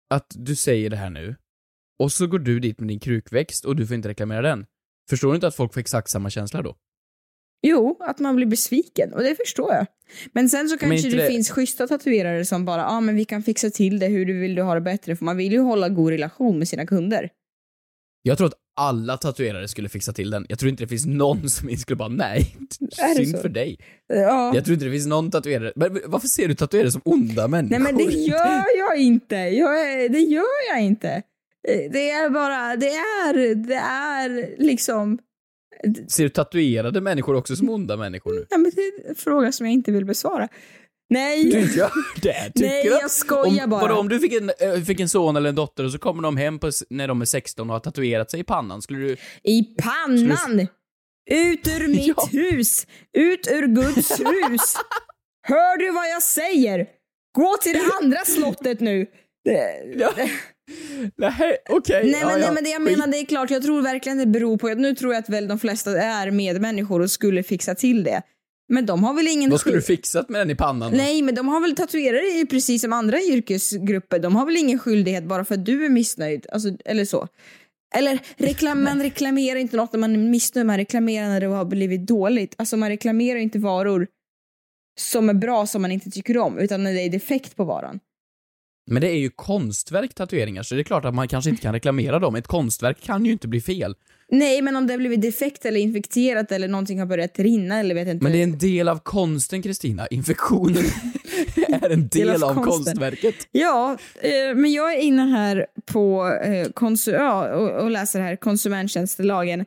att 0.10 0.32
du 0.36 0.56
säger 0.56 0.90
det 0.90 0.96
här 0.96 1.10
nu, 1.10 1.36
och 2.00 2.12
så 2.12 2.28
går 2.28 2.40
du 2.40 2.60
dit 2.60 2.80
med 2.80 2.88
din 2.88 3.00
krukväxt 3.00 3.66
och 3.66 3.76
du 3.76 3.88
får 3.88 3.96
inte 3.96 4.10
reklamera 4.10 4.42
den? 4.42 4.66
Förstår 5.10 5.30
du 5.30 5.36
inte 5.36 5.48
att 5.48 5.56
folk 5.56 5.74
får 5.74 5.82
exakt 5.82 6.10
samma 6.10 6.30
känsla 6.30 6.62
då? 6.62 6.76
Jo, 7.62 7.98
att 8.00 8.20
man 8.20 8.36
blir 8.36 8.46
besviken 8.46 9.14
och 9.14 9.24
det 9.24 9.36
förstår 9.36 9.74
jag. 9.74 9.86
Men 10.34 10.50
sen 10.50 10.70
så 10.70 10.78
kanske 10.78 11.10
det, 11.10 11.18
det- 11.18 11.28
finns 11.28 11.50
schyssta 11.50 11.88
tatuerare 11.88 12.46
som 12.46 12.66
bara, 12.66 12.82
ja 12.82 12.88
ah, 12.88 13.02
men 13.02 13.16
vi 13.16 13.26
kan 13.26 13.44
fixa 13.44 13.70
till 13.70 14.00
det, 14.00 14.08
hur 14.08 14.26
du 14.26 14.40
vill 14.40 14.56
du 14.56 14.62
ha 14.62 14.76
det 14.76 14.82
bättre? 14.82 15.16
För 15.16 15.26
man 15.26 15.38
vill 15.38 15.52
ju 15.52 15.60
hålla 15.60 15.90
god 15.90 16.10
relation 16.10 16.60
med 16.60 16.68
sina 16.68 16.86
kunder. 16.86 17.30
Jag 18.22 18.38
tror 18.38 18.48
att 18.48 18.54
alla 18.76 19.18
tatuerare 19.18 19.68
skulle 19.68 19.90
fixa 19.90 20.14
till 20.14 20.30
den. 20.30 20.46
Jag 20.50 20.60
tror 20.60 20.70
inte 20.70 20.84
det 20.84 20.88
finns 20.88 21.06
någon 21.06 21.50
som 21.50 21.70
skulle 21.78 21.96
bara, 21.98 22.10
nej, 22.10 22.56
synd 23.16 23.42
för 23.42 23.50
dig. 23.50 23.78
Ja. 24.08 24.56
Jag 24.56 24.66
tror 24.66 24.74
inte 24.74 24.86
det 24.86 24.92
finns 24.92 25.08
någon 25.08 25.32
tatuerare. 25.32 25.74
Men 25.76 26.00
varför 26.06 26.28
ser 26.28 26.48
du 26.48 26.56
tatuerare 26.56 26.92
som 26.92 27.02
onda 27.06 27.48
människor? 27.48 27.80
Nej 27.80 27.94
men 27.94 27.98
det 28.08 28.14
gör 28.14 28.78
jag 28.78 28.98
inte, 28.98 29.36
jag 29.36 30.12
det 30.12 30.20
gör 30.20 30.70
jag 30.74 30.82
inte. 30.84 31.10
Eh, 31.68 31.92
Det 31.92 32.10
är 32.12 32.30
bara, 32.30 32.76
det 32.76 32.90
är, 32.96 33.56
det 33.56 33.76
är 33.76 34.56
liksom, 34.64 35.20
Ser 36.08 36.24
du 36.24 36.30
tatuerade 36.30 37.02
människor 37.02 37.36
också 37.36 37.56
som 37.56 37.70
onda 37.70 37.98
människor 37.98 38.34
nu? 38.34 38.46
nej 38.52 38.60
men 38.60 38.72
det 38.76 38.82
är 38.82 39.10
en 39.10 39.16
fråga 39.16 39.52
som 39.52 39.66
jag 39.66 39.74
inte 39.74 39.92
vill 39.92 40.06
besvara. 40.06 40.48
Nej. 41.10 41.44
Du 41.44 41.60
gör 41.60 41.92
det? 42.22 42.52
Tycker 42.56 42.68
Nej, 42.70 42.84
du 42.84 42.90
jag 42.90 43.12
skojar 43.12 43.64
om, 43.64 43.70
bara. 43.70 43.82
Vadå, 43.82 43.96
om 43.96 44.10
du 44.10 44.20
fick 44.20 44.34
en, 44.34 44.52
äh, 44.60 44.82
fick 44.84 45.00
en 45.00 45.10
son 45.10 45.36
eller 45.36 45.50
en 45.50 45.56
dotter 45.56 45.84
och 45.84 45.92
så 45.92 45.98
kommer 45.98 46.24
de 46.24 46.38
hem 46.38 46.60
på, 46.60 46.72
när 46.90 47.08
de 47.08 47.22
är 47.22 47.26
16 47.26 47.70
och 47.70 47.74
har 47.76 47.80
tatuerat 47.80 48.32
sig 48.32 48.40
i 48.40 48.44
pannan, 48.44 48.82
skulle 48.82 49.00
du... 49.00 49.18
I 49.44 49.64
pannan! 49.64 50.68
Ut 51.32 51.68
ur 51.68 51.88
mitt 51.88 52.14
Ja. 52.18 52.30
hus! 52.32 52.88
Ut 53.18 53.48
ur 53.52 53.68
Guds 53.68 54.20
hus! 54.20 54.76
Hör 55.48 55.78
du 55.78 55.92
vad 55.92 56.10
jag 56.10 56.24
säger? 56.24 56.88
Gå 57.36 57.58
till 57.62 57.74
det 57.74 57.90
andra 58.02 58.20
slottet 58.26 58.80
nu! 58.80 59.06
Ja. 59.98 60.12
Nej, 61.18 61.58
okej. 61.70 62.12
Nej 62.12 62.22
men, 62.26 62.30
ja, 62.32 62.38
nej, 62.38 62.52
men 62.54 62.64
det 62.64 62.70
jag 62.70 62.82
menar 62.82 63.08
det 63.08 63.18
är 63.18 63.26
klart, 63.26 63.50
jag 63.50 63.64
tror 63.64 63.82
verkligen 63.82 64.18
det 64.18 64.26
beror 64.26 64.58
på, 64.58 64.68
nu 64.68 64.96
tror 64.96 65.14
jag 65.14 65.22
att 65.22 65.30
väl 65.30 65.48
de 65.48 65.60
flesta 65.60 65.92
är 66.02 66.32
medmänniskor 66.32 67.02
och 67.02 67.12
skulle 67.12 67.44
fixa 67.44 67.76
till 67.76 68.04
det. 68.04 68.22
Men 68.68 68.86
de 68.86 69.04
har 69.04 69.14
väl 69.14 69.28
ingen 69.28 69.50
Vad 69.50 69.60
skulle 69.60 69.76
du 69.76 69.82
fixat 69.82 70.30
med 70.30 70.42
den 70.42 70.50
i 70.50 70.56
pannan 70.56 70.92
då? 70.92 70.98
Nej, 70.98 71.22
men 71.22 71.36
de 71.36 71.48
har 71.48 71.62
väl 71.62 71.76
tatuerare 71.76 72.26
i 72.26 72.46
precis 72.46 72.82
som 72.82 72.94
andra 72.94 73.22
yrkesgrupper. 73.22 74.20
De 74.20 74.36
har 74.36 74.46
väl 74.46 74.58
ingen 74.58 74.80
skyldighet 74.80 75.24
bara 75.24 75.46
för 75.46 75.56
att 75.56 75.66
du 75.66 75.86
är 75.86 75.90
missnöjd. 75.90 76.46
Alltså, 76.52 76.70
eller 76.86 77.06
så. 77.06 77.28
Eller 77.96 78.20
reklam, 78.38 78.84
man 78.84 79.02
reklamerar 79.02 79.60
inte 79.60 79.78
något 79.78 79.94
när 79.94 80.00
man 80.00 80.14
är 80.14 80.18
missnöjd, 80.18 80.68
man 80.68 80.78
reklamerar 80.78 81.28
när 81.28 81.40
det 81.40 81.48
har 81.48 81.66
blivit 81.66 82.08
dåligt. 82.08 82.56
Alltså 82.58 82.78
man 82.78 82.90
reklamerar 82.90 83.40
inte 83.40 83.60
varor 83.60 84.08
som 85.00 85.30
är 85.30 85.34
bra 85.34 85.66
som 85.66 85.82
man 85.82 85.92
inte 85.92 86.12
tycker 86.12 86.38
om, 86.38 86.60
utan 86.60 86.84
när 86.84 86.94
det 86.94 87.02
är 87.02 87.10
defekt 87.10 87.56
på 87.56 87.64
varan. 87.64 88.00
Men 88.88 89.02
det 89.02 89.10
är 89.10 89.18
ju 89.18 89.30
konstverk 89.30 90.14
tatueringar, 90.14 90.64
så 90.64 90.76
det 90.76 90.82
är 90.82 90.84
klart 90.84 91.06
att 91.06 91.16
man 91.16 91.28
kanske 91.28 91.50
inte 91.50 91.62
kan 91.62 91.74
reklamera 91.74 92.20
dem. 92.20 92.36
Ett 92.36 92.48
konstverk 92.48 93.02
kan 93.02 93.26
ju 93.26 93.32
inte 93.32 93.48
bli 93.48 93.62
fel. 93.62 93.96
Nej, 94.32 94.62
men 94.62 94.76
om 94.76 94.88
det 94.88 94.94
har 94.94 94.98
blivit 94.98 95.22
defekt 95.22 95.66
eller 95.66 95.80
infekterat 95.80 96.52
eller 96.52 96.68
någonting 96.68 97.00
har 97.00 97.06
börjat 97.06 97.40
rinna 97.40 97.80
eller 97.80 97.96
vet 97.96 98.08
inte. 98.08 98.24
Men 98.24 98.32
det 98.32 98.40
är 98.40 98.44
en 98.44 98.58
del 98.58 98.88
av 98.88 99.00
konsten, 99.00 99.62
Kristina. 99.62 100.08
Infektionen 100.08 100.84
är 101.82 101.90
en 101.90 102.08
del, 102.08 102.44
av, 102.44 102.54
konsten. 102.54 102.64
konstverket. 102.64 103.36
Ja, 103.52 103.98
eh, 104.22 104.56
men 104.56 104.74
jag 104.74 104.94
är 104.94 105.00
inne 105.00 105.22
här 105.22 105.66
på 105.86 106.40
eh, 106.44 106.68
konsu- 106.68 107.14
ja, 107.14 107.56
och, 107.56 107.84
och 107.84 107.92
läser 107.92 108.22
här 108.22 108.36
konsumenttjänstelagen. 108.36 109.66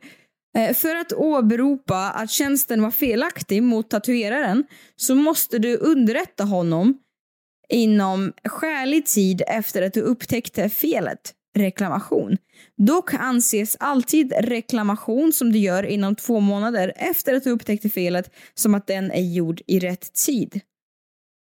Eh, 0.57 0.73
för 0.73 0.95
att 0.95 1.13
åberopa 1.13 2.09
att 2.09 2.31
tjänsten 2.31 2.81
var 2.81 2.91
felaktig 2.91 3.63
mot 3.63 3.89
tatueraren 3.89 4.63
så 4.95 5.15
måste 5.15 5.59
du 5.59 5.77
underrätta 5.77 6.43
honom 6.43 6.97
inom 7.69 8.33
skälig 8.45 9.05
tid 9.05 9.41
efter 9.47 9.81
att 9.81 9.93
du 9.93 10.01
upptäckte 10.01 10.69
felet. 10.69 11.33
Reklamation. 11.57 12.37
Dock 12.77 13.13
anses 13.13 13.77
alltid 13.79 14.33
reklamation 14.39 15.33
som 15.33 15.51
du 15.51 15.59
gör 15.59 15.83
inom 15.83 16.15
två 16.15 16.39
månader 16.39 16.93
efter 16.95 17.33
att 17.33 17.43
du 17.43 17.49
upptäckte 17.49 17.89
felet 17.89 18.31
som 18.53 18.75
att 18.75 18.87
den 18.87 19.11
är 19.11 19.33
gjord 19.33 19.61
i 19.67 19.79
rätt 19.79 20.13
tid. 20.13 20.61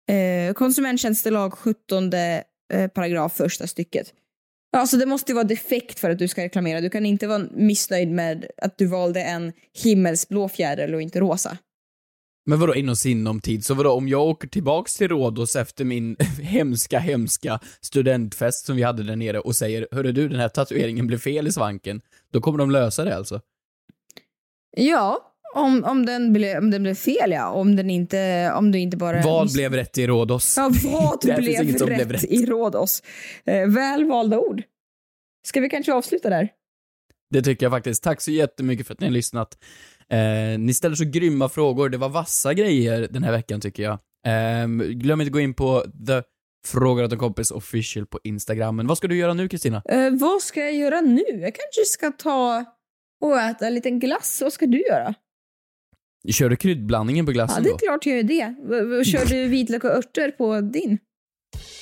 Eh, 0.10 0.54
konsumenttjänstelag 0.54 1.54
17 1.54 2.14
eh, 2.14 2.88
paragraf 2.88 3.36
första 3.36 3.68
stycket. 3.68 4.14
Alltså 4.78 4.98
det 4.98 5.06
måste 5.06 5.34
vara 5.34 5.44
defekt 5.44 6.00
för 6.00 6.10
att 6.10 6.20
du 6.20 6.28
ska 6.28 6.44
reklamera. 6.44 6.82
Du 6.82 6.90
kan 6.90 7.06
inte 7.06 7.28
vara 7.28 7.44
missnöjd 7.52 8.12
med 8.12 8.46
att 8.58 8.78
du 8.78 8.86
valde 8.86 9.24
en 9.24 9.54
himmelsblå 9.84 10.50
fjäril 10.50 10.96
och 10.96 11.02
inte 11.02 11.20
rosa. 11.20 11.58
Men 12.46 12.60
vadå 12.60 12.76
inom 12.76 12.96
sinom 12.96 13.42
tid? 13.42 13.66
Så 13.66 13.74
vadå, 13.74 13.92
om 13.92 14.08
jag 14.08 14.22
åker 14.22 14.48
tillbaks 14.48 14.96
till 14.96 15.08
Rhodos 15.08 15.56
efter 15.56 15.86
min 15.86 16.16
hemska, 16.42 17.00
hemska 17.00 17.60
studentfest 17.82 18.66
som 18.66 18.76
vi 18.76 18.84
hade 18.84 19.04
där 19.04 19.16
nere 19.16 19.40
och 19.40 19.56
säger 19.56 19.88
Hörru 19.92 20.12
du, 20.12 20.28
den 20.28 20.40
här 20.40 20.50
tatueringen 20.50 21.08
blev 21.08 21.18
fel 21.18 21.48
i 21.48 21.52
svanken. 21.52 22.02
Då 22.32 22.42
kommer 22.42 22.60
de 22.60 22.72
lösa 22.72 23.04
det 23.04 23.16
alltså? 23.16 23.42
Ja, 24.78 25.32
om, 25.56 25.84
om, 25.84 26.06
den, 26.06 26.34
blev, 26.34 26.58
om 26.58 26.72
den 26.72 26.84
blev 26.84 26.96
fel 26.96 27.32
ja. 27.32 27.50
Om 27.50 27.76
den 27.76 27.90
inte, 27.90 28.52
om 28.56 28.72
du 28.72 28.80
inte 28.80 28.98
bara... 28.98 29.22
Vad 29.22 29.54
blev 29.54 29.74
rätt 29.74 29.98
i 29.98 30.08
Rhodos? 30.08 30.58
Ja, 30.58 30.72
vad 30.84 31.20
blev 31.24 31.38
rätt, 31.38 31.86
blev 31.86 32.12
rätt. 32.12 32.24
i 32.24 32.46
Rhodos? 32.46 33.04
Eh, 33.46 33.68
väl 33.68 34.06
valda 34.06 34.40
ord. 34.40 34.64
Ska 35.48 35.62
vi 35.62 35.70
kanske 35.70 35.94
avsluta 35.94 36.30
där? 36.30 36.50
Det 37.30 37.42
tycker 37.42 37.66
jag 37.66 37.74
faktiskt. 37.74 38.04
Tack 38.04 38.22
så 38.22 38.32
jättemycket 38.32 38.88
för 38.88 38.94
att 38.94 39.00
ni 39.00 39.06
har 39.06 39.14
lyssnat. 39.14 39.58
Eh, 40.12 40.60
ni 40.60 40.74
ställer 40.74 40.96
så 40.96 41.04
grymma 41.06 41.50
frågor. 41.50 41.90
Det 41.90 41.98
var 41.98 42.10
vassa 42.10 42.54
grejer 42.54 43.08
den 43.12 43.24
här 43.24 43.32
veckan 43.32 43.62
tycker 43.62 43.84
jag. 43.84 43.94
Eh, 44.28 44.68
glöm 44.78 45.22
inte 45.22 45.30
att 45.30 45.34
gå 45.34 45.40
in 45.40 45.54
på 45.54 45.84
the 46.08 46.22
Frågar 46.68 47.04
åt 47.04 47.12
en 47.12 47.18
kompis 47.20 47.52
official 47.52 48.06
på 48.06 48.20
Instagram. 48.24 48.76
Men 48.76 48.88
vad 48.88 48.98
ska 48.98 49.08
du 49.08 49.18
göra 49.18 49.34
nu 49.34 49.50
Kristina? 49.50 49.82
Eh, 49.90 50.12
vad 50.12 50.42
ska 50.42 50.60
jag 50.60 50.74
göra 50.76 51.02
nu? 51.02 51.24
Jag 51.30 51.56
kanske 51.56 51.86
ska 51.88 52.12
ta 52.12 52.66
och 53.22 53.40
äta 53.40 53.68
en 53.68 53.74
liten 53.74 54.00
glass. 54.00 54.42
Vad 54.42 54.54
ska 54.54 54.66
du 54.66 54.82
göra? 54.82 55.14
Kör 56.32 56.50
du 56.50 56.56
kryddblandningen 56.56 57.26
på 57.26 57.32
Ja, 57.32 57.34
glassen 57.34 57.64
det 57.64 57.70
då? 57.70 57.76
är 57.76 57.80
klart 57.80 58.06
jag 58.06 58.16
gör 58.16 58.24
det. 58.24 59.06
Kör 59.06 59.26
du 59.26 59.48
vitlök 59.48 59.84
och 59.84 59.90
örter 59.92 60.32
på 60.32 60.62
din? 60.62 60.98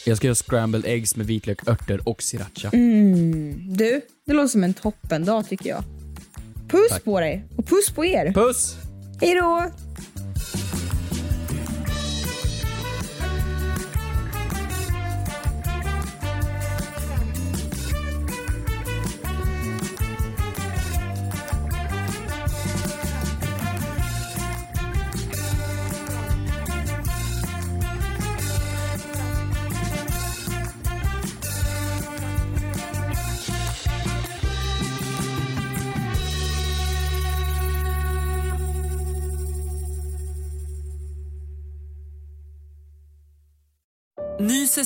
Jag 0.05 0.17
ska 0.17 0.27
göra 0.27 0.35
scrambled 0.35 0.85
eggs 0.85 1.15
med 1.15 1.25
vitlök, 1.27 1.67
örter 1.67 2.09
och 2.09 2.23
sriracha. 2.23 2.69
Mm. 2.73 3.53
Du, 3.77 4.01
det 4.25 4.33
låter 4.33 4.47
som 4.47 4.63
en 4.63 4.73
toppendag 4.73 5.43
tycker 5.49 5.69
jag. 5.69 5.83
Puss 6.73 6.89
Tack. 6.89 7.03
på 7.03 7.19
dig 7.19 7.45
och 7.57 7.67
puss 7.67 7.91
på 7.95 8.05
er. 8.05 8.33
Puss! 8.33 8.75
Hej 9.21 9.35
då! 9.35 9.63